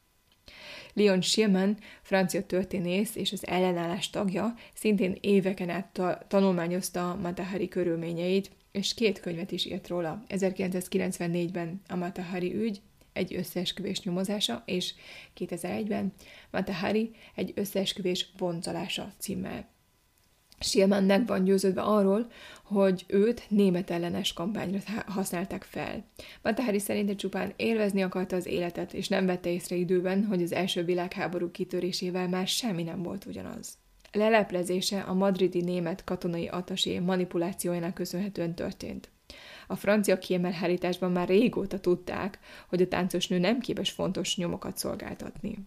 [0.94, 8.52] Leon Schillman, francia történész és az ellenállás tagja, szintén éveken át ta- tanulmányozta Matahari körülményeit,
[8.72, 10.24] és két könyvet is írt róla.
[10.30, 12.82] 1994-ben a Matahari ügy,
[13.14, 14.94] egy összeesküvés nyomozása, és
[15.38, 16.14] 2001-ben
[16.52, 19.70] Matahari egy összeesküvés vonzalása címmel.
[20.60, 22.32] Schillman meg van győződve arról,
[22.64, 26.06] hogy őt német ellenes kampányra használták fel.
[26.42, 30.84] Matahari szerinte csupán élvezni akarta az életet, és nem vette észre időben, hogy az első
[30.84, 33.81] világháború kitörésével már semmi nem volt ugyanaz.
[34.12, 39.10] Leleplezése a madridi német katonai atasé manipulációjának köszönhetően történt.
[39.68, 45.58] A francia kiemelhárításban már régóta tudták, hogy a táncos nő nem képes fontos nyomokat szolgáltatni.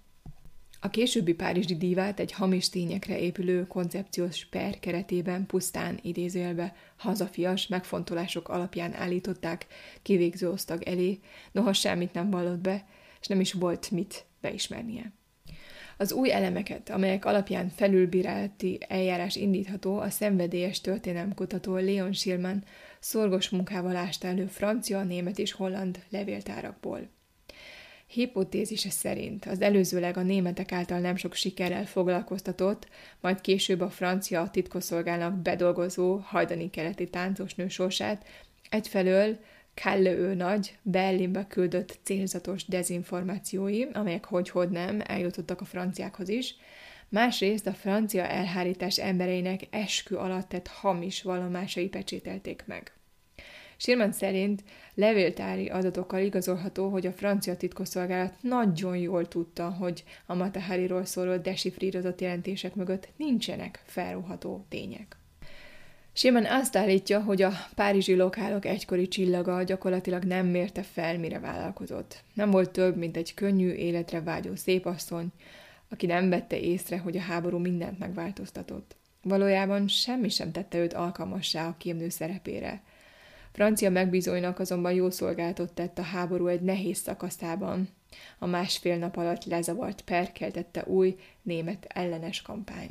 [0.81, 8.49] A későbbi párizsi divát egy hamis tényekre épülő koncepciós per keretében pusztán idézőjelbe hazafias megfontolások
[8.49, 9.67] alapján állították
[10.03, 11.21] kivégző osztag elé,
[11.53, 12.87] noha semmit nem vallott be,
[13.21, 15.13] és nem is volt mit beismernie.
[15.97, 22.65] Az új elemeket, amelyek alapján felülbírálati eljárás indítható, a szenvedélyes történelmkutató Leon Schillman
[23.01, 27.09] szorgos munkával ásta elő francia, német és holland levéltárakból.
[28.07, 32.89] Hipotézise szerint az előzőleg a németek által nem sok sikerrel foglalkoztatott,
[33.21, 38.27] majd később a francia titkosszolgálnak bedolgozó hajdani keleti táncosnő sorsát
[38.71, 39.39] egyfelől
[39.83, 46.57] Kalle ő nagy, Berlinbe küldött célzatos dezinformációi, amelyek hogy-hogy nem eljutottak a franciákhoz is,
[47.09, 52.93] másrészt a francia elhárítás embereinek eskü alatt tett hamis vallomásai pecsételték meg.
[53.77, 54.65] Sirman szerint
[54.95, 62.21] levéltári adatokkal igazolható, hogy a francia titkosszolgálat nagyon jól tudta, hogy a Matahariról szóló desifrírozott
[62.21, 65.17] jelentések mögött nincsenek felróható tények.
[66.17, 72.23] Simon azt állítja, hogy a párizsi lokálok egykori csillaga gyakorlatilag nem mérte fel, mire vállalkozott.
[72.35, 75.29] Nem volt több, mint egy könnyű, életre vágyó szépasszony,
[75.89, 78.97] aki nem vette észre, hogy a háború mindent megváltoztatott.
[79.23, 82.83] Valójában semmi sem tette őt alkalmassá a kémnő szerepére.
[83.53, 87.89] Francia megbízóinak azonban jó szolgáltot tett a háború egy nehéz szakaszában.
[88.39, 92.91] A másfél nap alatt lezavart per keltette új német ellenes kampány.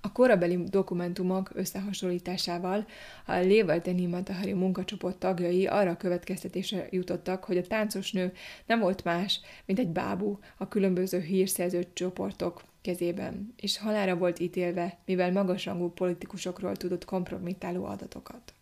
[0.00, 2.86] A korabeli dokumentumok összehasonlításával
[3.26, 8.32] a Lévalteni Matahari munkacsoport tagjai arra a következtetésre jutottak, hogy a táncosnő
[8.66, 14.98] nem volt más, mint egy bábú a különböző hírszerző csoportok kezében, és halára volt ítélve,
[15.04, 18.52] mivel magasrangú politikusokról tudott kompromittáló adatokat.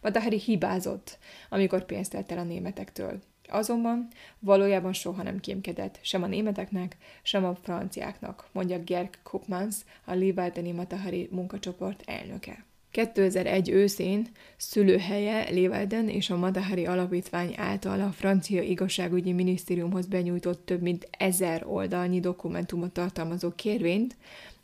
[0.00, 1.18] Matahari hibázott,
[1.48, 3.20] amikor pénzt el a németektől.
[3.52, 10.12] Azonban valójában soha nem kémkedett, sem a németeknek, sem a franciáknak, mondja Gerk Koopmans, a
[10.12, 12.64] Léválteni Matahari munkacsoport elnöke.
[12.90, 14.26] 2001 őszén
[14.56, 21.66] szülőhelye Lévelden és a Matahari Alapítvány által a francia igazságügyi minisztériumhoz benyújtott több mint ezer
[21.66, 24.16] oldalnyi dokumentumot tartalmazó kérvényt,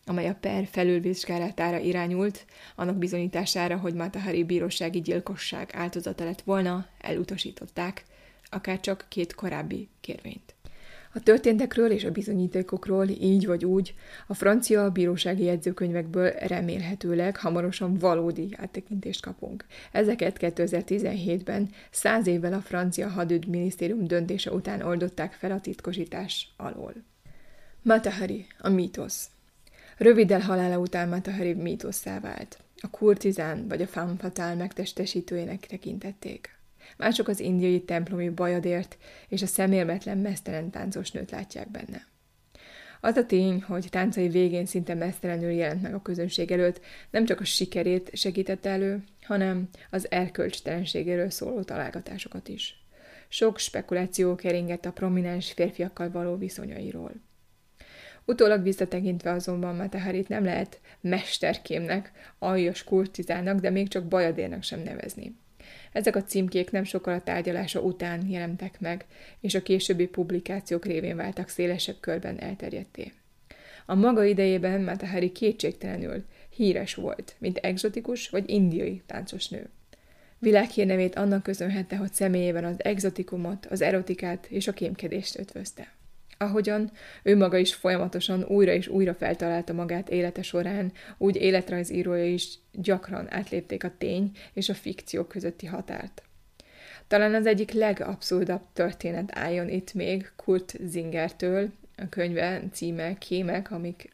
[0.05, 2.45] amely a per felülvizsgálatára irányult,
[2.77, 8.05] annak bizonyítására, hogy Matahari bírósági gyilkosság áldozata lett volna, elutasították,
[8.51, 10.55] akár csak két korábbi kérvényt.
[11.15, 13.95] A történtekről és a bizonyítékokról így vagy úgy
[14.27, 19.65] a francia bírósági jegyzőkönyvekből remélhetőleg hamarosan valódi áttekintést kapunk.
[19.93, 26.95] Ezeket 2017-ben, száz évvel a francia hadügyminisztérium döntése után oldották fel a titkosítás alól.
[27.83, 29.29] Matahari, a mítosz.
[29.97, 32.59] Röviddel halála után Matahari mítosszá vált.
[32.81, 36.58] A kurtizán vagy a femme fatale megtestesítőjének tekintették.
[36.97, 42.07] Mások az indiai templomi bajadért és a szemérmetlen mesztelen táncos nőt látják benne.
[43.01, 46.81] Az a tény, hogy táncai végén szinte mesztelenül jelent meg a közönség előtt,
[47.11, 52.83] nem csak a sikerét segítette elő, hanem az erkölcstelenségéről szóló találgatásokat is.
[53.29, 57.13] Sok spekuláció keringett a prominens férfiakkal való viszonyairól.
[58.25, 65.37] Utólag visszatekintve azonban Mateharit nem lehet mesterkémnek, aljas kurtizának, de még csak bajadérnek sem nevezni.
[65.99, 69.05] Ezek a címkék nem sokkal a tárgyalása után jelentek meg,
[69.41, 73.13] és a későbbi publikációk révén váltak szélesebb körben elterjedté.
[73.87, 79.69] A maga idejében Matahari kétségtelenül híres volt, mint egzotikus vagy indiai táncos nő.
[80.39, 85.98] Világhírnevét annak köszönhette, hogy személyében az exotikumot, az erotikát és a kémkedést ötvözte.
[86.39, 86.91] Ahogyan
[87.23, 93.33] ő maga is folyamatosan újra és újra feltalálta magát élete során, úgy életrajzírója is gyakran
[93.33, 96.23] átlépték a tény és a fikció közötti határt.
[97.07, 104.11] Talán az egyik legabszurdabb történet álljon itt még Kurt Zingertől, a könyve címe Kémek, amik,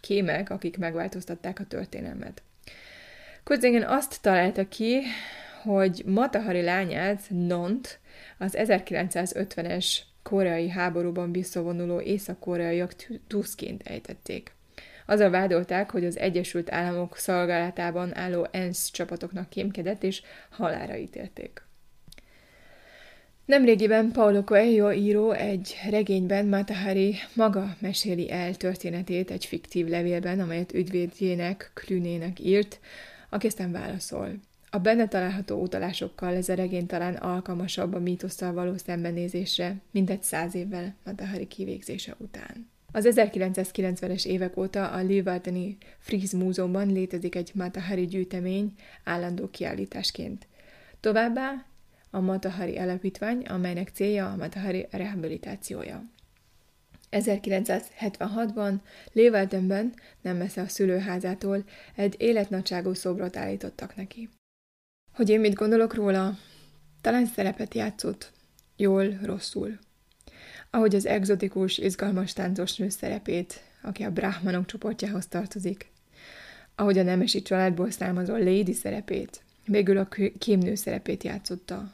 [0.00, 2.42] Kémek, akik megváltoztatták a történelmet.
[3.44, 5.00] Kurt Zinger azt találta ki,
[5.62, 8.00] hogy Matahari lányát, Nont,
[8.38, 12.94] az 1950-es koreai háborúban visszavonuló észak-koreaiak
[13.26, 14.52] tuszként ejtették.
[15.06, 21.62] Azzal vádolták, hogy az Egyesült Államok szolgálatában álló ENSZ csapatoknak kémkedett, és halára ítélték.
[23.44, 30.72] Nemrégiben Paulo Coelho író egy regényben Matahari maga meséli el történetét egy fiktív levélben, amelyet
[30.72, 32.80] ügyvédjének, Klünének írt,
[33.28, 34.28] aki aztán válaszol.
[34.74, 40.22] A benne található utalásokkal ez a regény talán alkalmasabb a mítosszal való szembenézésre, mint egy
[40.22, 42.70] száz évvel Matahari kivégzése után.
[42.92, 50.46] Az 1990-es évek óta a Leeuwardeni Fries Múzeumban létezik egy Matahari gyűjtemény állandó kiállításként.
[51.00, 51.66] Továbbá
[52.10, 56.04] a Matahari Alapítvány, amelynek célja a Matahari rehabilitációja.
[57.10, 58.74] 1976-ban
[59.12, 61.64] Leeuwardenben, nem messze a szülőházától,
[61.94, 64.28] egy életnagyságú szobrot állítottak neki.
[65.14, 66.38] Hogy én mit gondolok róla?
[67.00, 68.32] Talán szerepet játszott.
[68.76, 69.78] Jól, rosszul.
[70.70, 75.90] Ahogy az egzotikus, izgalmas táncos nő szerepét, aki a Brahmanok csoportjához tartozik.
[76.74, 80.08] Ahogy a nemesi családból származó Lady szerepét, végül a
[80.38, 81.92] kémnő szerepét játszotta.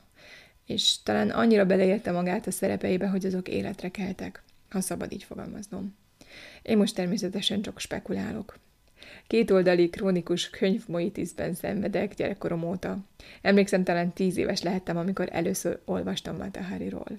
[0.66, 5.96] és talán annyira beleérte magát a szerepeibe, hogy azok életre keltek, ha szabad így fogalmaznom.
[6.62, 8.58] Én most természetesen csak spekulálok.
[9.30, 12.98] Kétoldali krónikus könyvmoitiszben szenvedek gyerekkorom óta.
[13.42, 17.18] Emlékszem, talán tíz éves lehettem, amikor először olvastam Matahariról.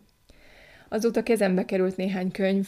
[0.90, 2.68] Azóta kezembe került néhány könyv,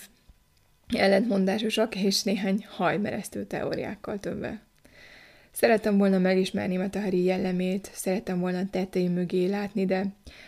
[0.96, 4.62] ellentmondásosak és néhány hajmeresztő teóriákkal tömve.
[5.52, 10.06] Szerettem volna megismerni Matahari jellemét, szerettem volna tettei mögé látni, de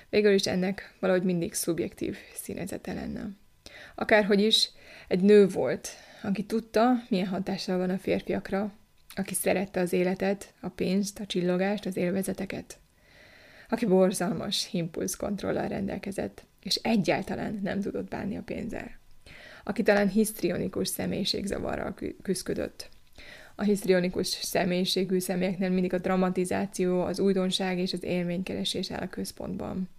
[0.09, 3.29] végül is ennek valahogy mindig szubjektív színezete lenne.
[3.95, 4.69] Akárhogy is,
[5.07, 5.89] egy nő volt,
[6.23, 8.73] aki tudta, milyen hatással van a férfiakra,
[9.15, 12.77] aki szerette az életet, a pénzt, a csillogást, az élvezeteket,
[13.69, 18.91] aki borzalmas impulszkontrollal rendelkezett, és egyáltalán nem tudott bánni a pénzzel,
[19.63, 22.89] aki talán hisztrionikus személyiségzavarral küzdött.
[23.55, 29.89] A hisztrionikus személyiségű személyeknél mindig a dramatizáció, az újdonság és az élménykeresés áll a központban,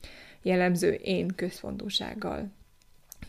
[0.43, 2.51] jellemző én központúsággal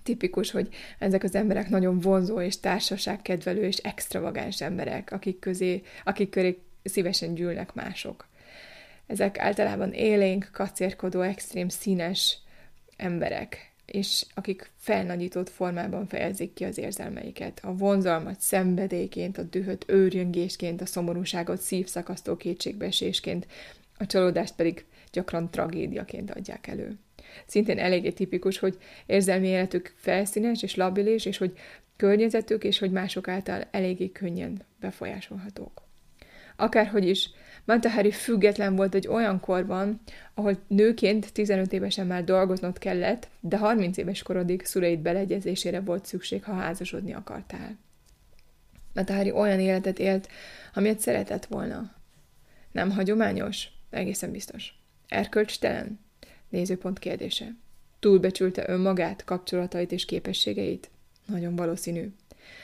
[0.07, 6.29] tipikus, hogy ezek az emberek nagyon vonzó és társaságkedvelő és extravagáns emberek, akik közé, akik
[6.29, 8.27] köré szívesen gyűlnek mások.
[9.07, 12.37] Ezek általában élénk, kacérkodó, extrém színes
[12.97, 17.59] emberek, és akik felnagyított formában fejezik ki az érzelmeiket.
[17.63, 23.47] A vonzalmat szenvedélyként, a dühöt őrjöngésként, a szomorúságot szívszakasztó kétségbeesésként,
[23.97, 26.97] a csalódást pedig gyakran tragédiaként adják elő
[27.45, 31.53] szintén eléggé tipikus, hogy érzelmi életük felszínes és labilis, és hogy
[31.97, 35.85] környezetük, és hogy mások által eléggé könnyen befolyásolhatók.
[36.55, 37.29] Akárhogy is,
[37.65, 40.01] Matahari független volt egy olyan korban,
[40.33, 46.43] ahol nőként 15 évesen már dolgoznod kellett, de 30 éves korodig szüleid beleegyezésére volt szükség,
[46.43, 47.77] ha házasodni akartál.
[48.93, 50.27] Matahari olyan életet élt,
[50.73, 51.91] amilyet szeretett volna.
[52.71, 53.67] Nem hagyományos?
[53.89, 54.73] Egészen biztos.
[55.07, 55.99] Erkölcstelen?
[56.49, 57.55] Nézőpont kérdése.
[57.99, 60.89] Túlbecsülte önmagát, kapcsolatait és képességeit?
[61.25, 62.11] Nagyon valószínű.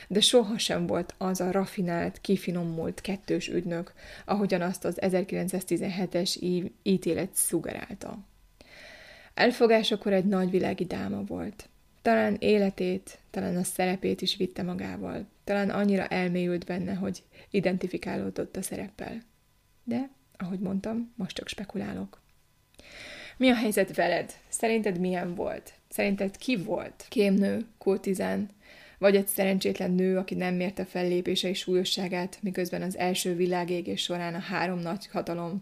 [0.08, 3.94] De sohasem volt az a rafinált, kifinomult kettős ügynök,
[4.26, 8.18] ahogyan azt az 1917-es ítélet szugerálta.
[9.34, 11.70] Elfogásakor egy nagyvilági dáma volt.
[12.02, 15.26] Talán életét, talán a szerepét is vitte magával.
[15.44, 19.22] Talán annyira elmélyült benne, hogy identifikálódott a szereppel.
[19.84, 22.23] De, ahogy mondtam, most csak spekulálok.
[23.44, 24.34] Mi a helyzet veled?
[24.50, 25.74] Szerinted milyen volt?
[25.90, 27.06] Szerinted ki volt?
[27.10, 28.50] Kémnő, kurtizán,
[28.98, 34.40] vagy egy szerencsétlen nő, aki nem mérte fellépései súlyosságát, miközben az első világégés során a
[34.40, 35.62] három nagy hatalom,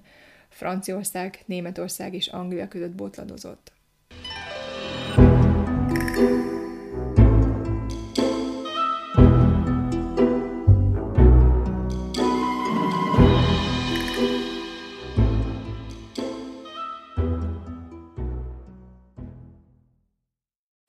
[0.50, 3.72] Franciaország, Németország és Anglia között botladozott.